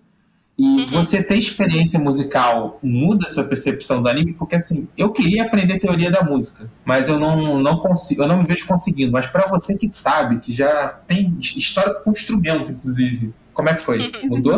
[0.60, 0.86] E Uhum.
[0.88, 4.34] você ter experiência musical muda a sua percepção do anime?
[4.34, 8.39] Porque assim, eu queria aprender teoria da música, mas eu não, não consigo, eu não
[8.39, 9.10] me vejo conseguindo.
[9.10, 13.82] Mas para você que sabe, que já tem história com instrumento, inclusive, como é que
[13.82, 14.12] foi?
[14.28, 14.57] Mudou?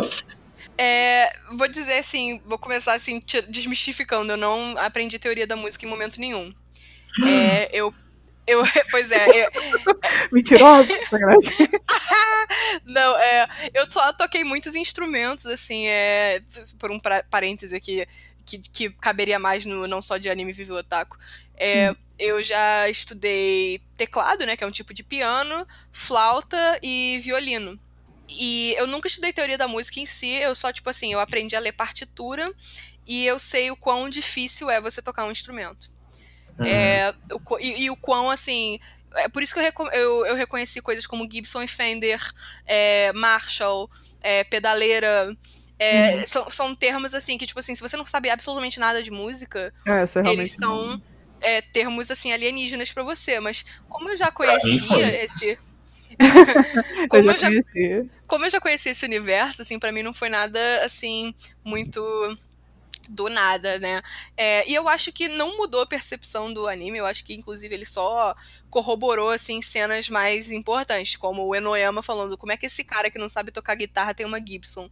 [0.76, 4.32] É, vou dizer assim, vou começar assim, desmistificando.
[4.32, 6.52] Eu não aprendi teoria da música em momento nenhum.
[7.24, 7.94] É, eu.
[8.46, 9.50] Eu, pois é, eu,
[10.32, 10.88] Mentirosa.
[12.84, 13.48] Não, é.
[13.74, 16.42] Eu só toquei muitos instrumentos, assim, é.
[16.78, 18.06] Por um pra- parêntese aqui,
[18.44, 21.16] que, que caberia mais no não só de anime Vive o Otaku.
[21.56, 24.56] É, Eu já estudei teclado, né?
[24.56, 27.78] Que é um tipo de piano, flauta e violino.
[28.28, 31.54] E eu nunca estudei teoria da música em si, eu só, tipo assim, eu aprendi
[31.54, 32.50] a ler partitura
[33.06, 35.90] e eu sei o quão difícil é você tocar um instrumento.
[36.60, 38.78] É, o e, e o quão, assim.
[39.14, 42.20] É por isso que eu, eu, eu reconheci coisas como Gibson e Fender,
[42.66, 43.90] é, Marshall,
[44.22, 45.36] é, pedaleira.
[45.78, 49.10] é, são, são termos, assim, que, tipo assim, se você não sabe absolutamente nada de
[49.10, 51.00] música, É, eles são
[51.40, 53.38] é, termos, assim, alienígenas pra você.
[53.40, 55.58] Mas como eu já conhecia esse.
[57.12, 58.10] Eu como, já eu já, conheci.
[58.26, 61.34] como eu já conhecia esse universo, assim, pra mim não foi nada, assim,
[61.64, 62.00] muito
[63.08, 64.02] do nada, né?
[64.36, 67.74] É, e eu acho que não mudou a percepção do anime, eu acho que, inclusive,
[67.74, 68.34] ele só
[68.70, 73.18] corroborou, assim, cenas mais importantes, como o Enoyama falando como é que esse cara que
[73.18, 74.88] não sabe tocar guitarra tem uma Gibson.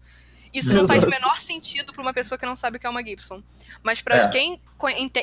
[0.53, 2.91] Isso não faz o menor sentido pra uma pessoa que não sabe o que é
[2.91, 3.41] uma Gibson.
[3.85, 4.29] Mas pra É.
[4.29, 4.61] quem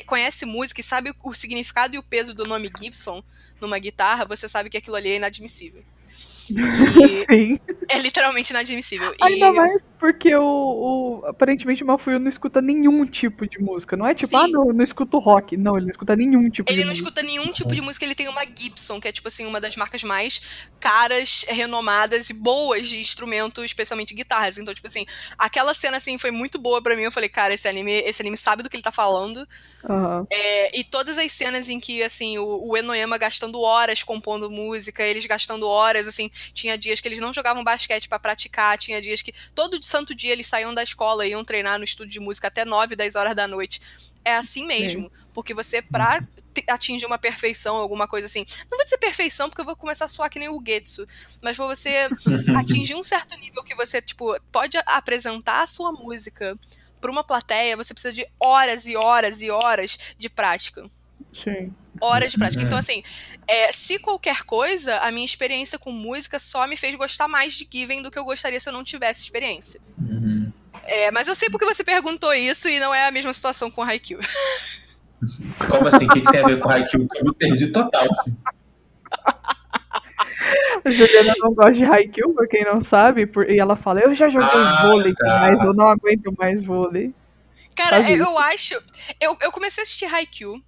[0.06, 3.22] conhece música e sabe o significado e o peso do nome Gibson
[3.60, 5.84] numa guitarra, você sabe que aquilo ali é inadmissível.
[6.96, 7.58] E Sim.
[7.88, 9.14] é literalmente inadmissível.
[9.18, 10.42] E Ainda mais porque o,
[11.22, 13.96] o- aparentemente o Mafuyu não escuta nenhum tipo de música.
[13.96, 14.44] Não é tipo, Sim.
[14.44, 15.56] ah, não, não escuto rock.
[15.56, 17.08] Não, ele não escuta nenhum tipo Ele de não música.
[17.08, 19.74] escuta nenhum tipo de música, ele tem uma Gibson, que é tipo assim, uma das
[19.76, 20.40] marcas mais
[20.78, 24.58] caras, renomadas e boas de instrumento, especialmente guitarras.
[24.58, 25.04] Então, tipo assim,
[25.36, 27.02] aquela cena assim foi muito boa pra mim.
[27.02, 29.46] Eu falei, cara, esse anime, esse anime sabe do que ele tá falando.
[29.88, 30.26] Aham.
[30.30, 35.02] É, e todas as cenas em que, assim, o, o Enoyama gastando horas compondo música,
[35.02, 39.22] eles gastando horas, assim, tinha dias que eles não jogavam basquete pra praticar, tinha dias
[39.22, 42.48] que todo santo dia eles saíam da escola e iam treinar no estúdio de música
[42.48, 43.80] até 9, 10 horas da noite.
[44.24, 46.20] É assim mesmo, porque você, pra
[46.52, 50.04] te- atingir uma perfeição, alguma coisa assim, não vou dizer perfeição porque eu vou começar
[50.04, 51.06] a soar que nem o Getsu,
[51.40, 52.08] mas pra você
[52.58, 56.58] atingir um certo nível que você, tipo, pode apresentar a sua música
[57.00, 60.90] pra uma plateia, você precisa de horas e horas e horas de prática.
[61.32, 61.72] Sim.
[62.00, 62.60] Horas de prática.
[62.62, 62.66] Uhum.
[62.66, 63.02] Então, assim,
[63.46, 67.68] é, se qualquer coisa, a minha experiência com música só me fez gostar mais de
[67.70, 69.80] Given do que eu gostaria se eu não tivesse experiência.
[69.98, 70.52] Uhum.
[70.84, 73.82] É, mas eu sei porque você perguntou isso e não é a mesma situação com
[73.82, 74.20] Haikyuu.
[75.68, 76.06] Como assim?
[76.06, 77.06] O que, que tem a ver com Haikyuu?
[77.16, 78.06] Eu me perdi total.
[80.84, 84.14] A Juliana não gosta de Haikyuu, por quem não sabe, por- e ela fala, eu
[84.14, 85.40] já joguei Ah, vôlei, tá.
[85.40, 87.12] mas eu não aguento mais vôlei.
[87.74, 88.24] Cara, Faz eu, isso.
[88.24, 88.74] eu acho.
[89.20, 90.62] Eu, eu comecei a assistir Haikyuu.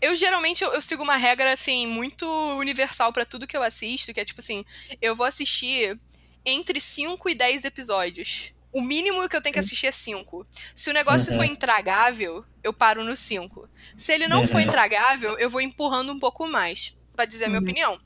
[0.00, 2.26] Eu geralmente eu, eu sigo uma regra assim muito
[2.58, 4.64] universal pra tudo que eu assisto, que é tipo assim,
[5.00, 5.98] eu vou assistir
[6.44, 8.52] entre 5 e 10 episódios.
[8.72, 10.46] O mínimo que eu tenho que assistir é 5.
[10.74, 11.38] Se o negócio Uhum.
[11.38, 13.68] for intragável, eu paro no 5.
[13.96, 14.62] Se ele não for Uhum.
[14.64, 17.64] intragável, eu vou empurrando um pouco mais, pra dizer a minha Uhum.
[17.64, 18.00] opinião.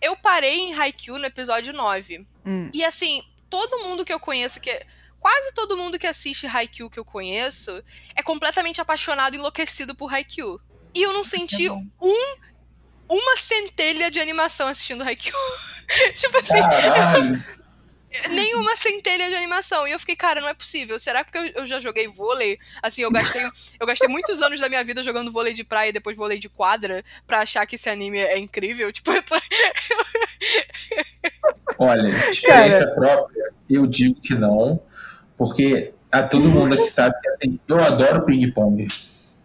[0.00, 2.24] Eu parei em Haikyuu no episódio 9.
[2.46, 2.70] Hum.
[2.72, 4.70] E assim, todo mundo que eu conheço que
[5.18, 7.82] quase todo mundo que assiste Haikyuu que eu conheço
[8.14, 10.60] é completamente apaixonado e enlouquecido por Haikyuu.
[10.94, 11.84] E eu não senti um
[13.06, 15.36] uma centelha de animação assistindo Haikyuu.
[16.16, 17.44] tipo assim, Caralho.
[18.30, 19.86] nem uma centelha de animação.
[19.86, 20.98] E eu fiquei, cara, não é possível.
[20.98, 22.58] Será que porque eu, eu já joguei vôlei?
[22.82, 23.42] Assim, eu gastei,
[23.78, 26.48] eu gastei muitos anos da minha vida jogando vôlei de praia e depois vôlei de
[26.48, 28.90] quadra pra achar que esse anime é incrível.
[28.92, 29.40] Tipo, eu tô-
[31.78, 34.80] Olha, experiência própria, eu digo que não,
[35.36, 38.86] porque a todo mundo aqui sabe que assim, eu adoro ping-pong.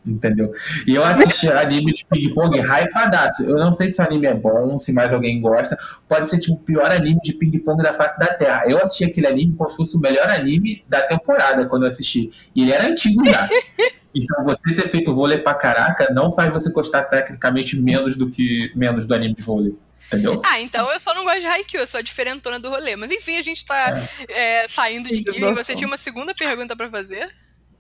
[0.10, 0.52] Entendeu?
[0.88, 3.44] E eu assisti anime de ping-pong hypadaço.
[3.44, 5.78] Eu não sei se o anime é bom, se mais alguém gosta.
[6.08, 8.64] Pode ser tipo o pior anime de ping-pong da face da Terra.
[8.68, 12.30] Eu assisti aquele anime como se fosse o melhor anime da temporada quando eu assisti.
[12.56, 13.48] E ele era antigo já.
[14.14, 18.72] Então você ter feito vôlei pra caraca não faz você gostar tecnicamente menos do que
[18.76, 19.78] menos do anime de vôlei.
[20.08, 20.42] Entendeu?
[20.44, 22.96] Ah, então eu só não gosto de Haikyuu, eu sou a diferentona do rolê.
[22.96, 25.64] Mas enfim, a gente tá é, saindo de nossa.
[25.64, 27.30] Você tinha uma segunda pergunta pra fazer?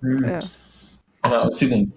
[0.03, 0.23] Hum.
[0.23, 0.39] É.
[1.21, 1.91] O segundo.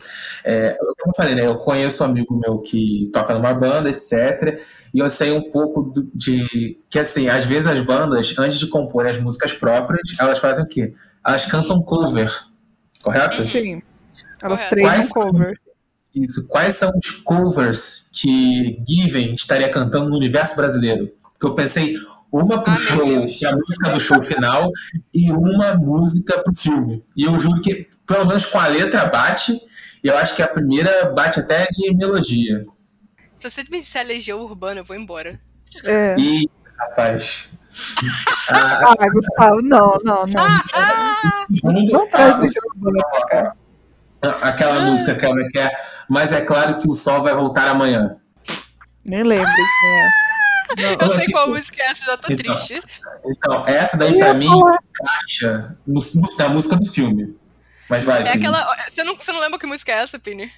[0.44, 1.46] É, como eu falei, né?
[1.46, 4.60] Eu conheço um amigo meu que toca numa banda, etc.
[4.92, 6.78] E eu sei um pouco de.
[6.90, 10.68] Que assim, às vezes as bandas, antes de compor as músicas próprias, elas fazem o
[10.68, 10.92] quê?
[11.24, 12.30] Elas cantam cover.
[13.02, 13.46] Correto?
[13.46, 13.80] Sim.
[14.42, 15.58] Elas treinam cover.
[16.14, 16.46] Isso.
[16.48, 21.10] Quais são os covers que Given estaria cantando no universo brasileiro?
[21.32, 21.94] Porque eu pensei
[22.32, 24.70] uma pro Ah, show, que é a música do show final,
[25.14, 27.04] e uma música pro filme.
[27.16, 29.52] E eu juro que, pelo menos com a letra, bate.
[30.02, 32.64] E eu acho que a primeira bate até de melodia.
[33.34, 35.38] Se você me disser Legião Urbana, eu vou embora.
[35.84, 36.16] É.
[36.18, 37.50] E, rapaz.
[38.48, 40.44] a- Ah, Gustavo, não, não, não.
[40.74, 41.44] Ah!
[41.62, 43.52] Não a- traz Legião Urbana pra cá.
[44.22, 45.70] a- aquela música que é, que é
[46.08, 48.16] Mas é claro que o sol vai voltar amanhã.
[49.04, 50.08] Nem lembro quem é.
[50.76, 50.92] Não.
[51.06, 52.54] Eu sei assim, qual música é essa, já tô Então.
[52.54, 52.82] triste.
[53.26, 57.34] Então, essa daí pra mim encaixa no, no- na música do filme.
[57.88, 58.22] Mas vai.
[58.22, 58.46] É Pini.
[58.46, 58.76] aquela.
[58.90, 60.50] Você não, você não lembra que música é essa, Pini?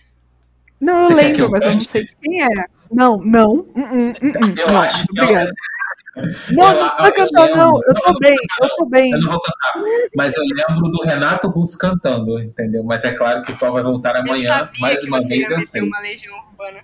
[0.81, 1.89] Não, eu Você eu lembro, mas eu não cante?
[1.89, 2.49] sei quem é.
[2.93, 3.51] Não, não.
[3.53, 4.59] Uh -uh, uh -uh.
[4.61, 5.51] Eu não, acho que obrigada.
[5.51, 7.57] Eu- Não, eu- não eu vai cantar, lembro.
[7.57, 7.81] não.
[7.89, 9.11] Eu tô bem, eu tô bem.
[9.13, 9.81] Eu não vou cantar,
[10.15, 12.85] mas eu lembro do Renato Russo cantando, entendeu?
[12.85, 14.71] Mas é claro que o sol vai voltar eu amanhã.
[14.79, 15.83] Mais uma você vez ia eu sei.
[15.83, 16.81] uma Legião Urbana.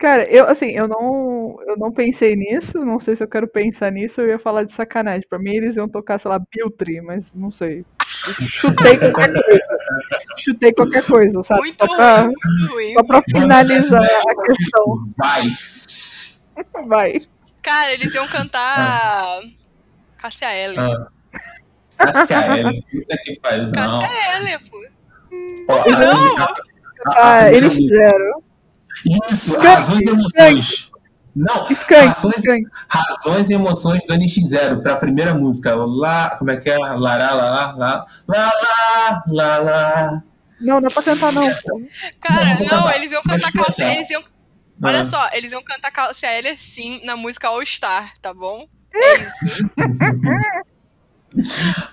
[0.00, 3.92] Cara, eu assim, eu não, eu não pensei nisso, não sei se eu quero pensar
[3.92, 5.28] nisso, eu ia falar de sacanagem.
[5.28, 7.84] Pra mim eles iam tocar, sei lá, Biltri, mas não sei.
[8.48, 9.78] Chutei qualquer coisa.
[10.38, 11.60] Chutei qualquer coisa, sabe?
[11.60, 12.92] Muito Só ruim, pra, muito ruim.
[12.94, 14.94] só pra finalizar a questão.
[15.18, 15.42] Vai.
[16.86, 17.12] Vai.
[17.60, 18.78] Cara, eles iam cantar.
[18.78, 19.42] Ah.
[22.90, 23.64] Puta que pariu.
[23.64, 23.72] Não.
[23.72, 24.82] Cássia Eller, pô.
[25.68, 26.54] Ó, Não!
[27.16, 28.42] Ah, eles fizeram.
[29.32, 30.90] Isso, Skank, razões e emoções.
[31.34, 32.62] Não, Skank, razões, Skank.
[32.88, 35.74] razões e emoções do NX0 pra primeira música.
[35.74, 36.76] Lá, como é que é?
[36.78, 40.22] Lará, lá, lá, lá, lá, lá, lá, lá.
[40.60, 41.46] Não, não é pra cantar, não.
[42.20, 43.94] Cara, Não, não, eles iam cantar cantar.
[43.94, 44.22] Eles iam.
[44.82, 45.04] Olha Ah.
[45.04, 48.66] só, eles iam cantar Cássia Eller sim na música All Star, tá bom?
[48.92, 49.64] É isso.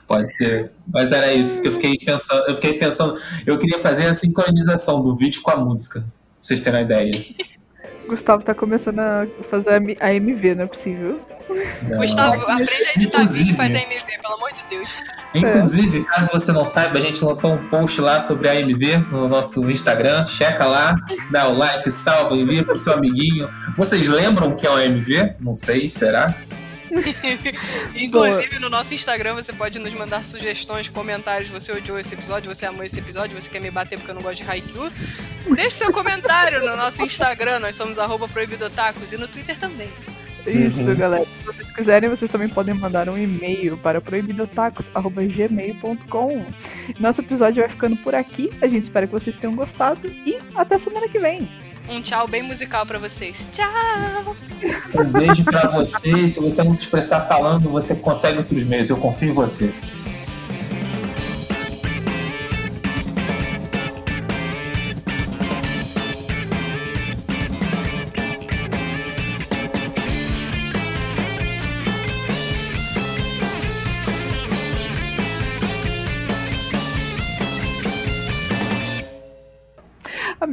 [0.07, 0.71] Pode ser.
[0.91, 2.43] Mas era isso que eu fiquei pensando.
[2.47, 3.21] Eu fiquei pensando.
[3.45, 6.03] Eu queria fazer a sincronização do vídeo com a música.
[6.47, 7.25] Vocês terem uma ideia.
[8.07, 9.69] Gustavo tá começando a fazer
[9.99, 11.19] a a MV, não é possível.
[11.83, 11.97] Não.
[11.97, 15.03] Gustavo, aprende a editar vídeo e faz Inclusive- AMV, pelo amor de Deus.
[15.35, 19.27] Inclusive, caso você não saiba, a gente lançou um post lá sobre a AMV no
[19.27, 20.25] nosso Instagram.
[20.25, 20.95] Checa lá,
[21.29, 23.49] dá o like, salva, envia pro seu amiguinho.
[23.75, 25.35] Vocês lembram que é o AMV?
[25.41, 26.33] Não sei, será?
[27.95, 31.49] Inclusive, no nosso Instagram você pode nos mandar sugestões, comentários.
[31.49, 34.21] Você odiou esse episódio, você amou esse episódio, você quer me bater porque eu não
[34.21, 34.91] gosto de Haikyuu.
[35.55, 39.89] Deixe seu comentário no nosso Instagram, nós somos arroba proibidotacos e no Twitter também.
[40.45, 40.95] Isso, Uhum.
[40.95, 41.25] galera.
[41.39, 46.45] Se vocês quiserem, vocês também podem mandar um e-mail para proibidotacos.gmail.com.
[46.99, 48.49] Nosso episódio vai ficando por aqui.
[48.61, 51.49] A gente espera que vocês tenham gostado e até semana que vem.
[51.89, 53.49] Um tchau bem musical pra vocês.
[53.51, 54.35] Tchau!
[54.95, 56.09] Um beijo pra você.
[56.09, 58.89] E Se você não se expressar falando, você consegue outros meios.
[58.89, 59.73] Eu confio em você.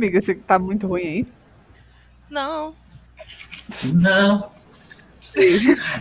[0.04, 1.26] Amiga, você tá muito ruim aí.
[2.28, 2.74] Não.
[3.84, 4.50] Não.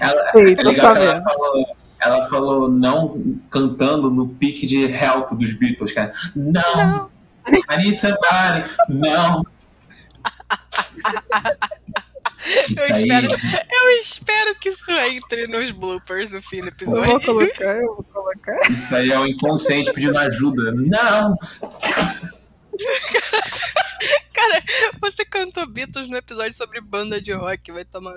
[0.01, 5.32] Ela, Sei, é legal que ela falou, ela falou não cantando no pique de help
[5.32, 6.12] dos Beatles, cara.
[6.36, 7.10] Não.
[7.47, 8.70] I need somebody.
[8.89, 9.45] Não.
[12.70, 16.74] Isso Eu aí, espero, eu espero que isso entre nos bloopers no fim do Eu
[16.91, 17.26] vou episódio.
[17.26, 18.70] colocar, eu vou colocar.
[18.70, 20.74] isso aí é o inconsciente pedindo ajuda.
[20.74, 21.38] Não.
[24.34, 24.63] Cara,
[24.99, 28.15] você cantou Beatles no episódio sobre banda de rock, vai tomar.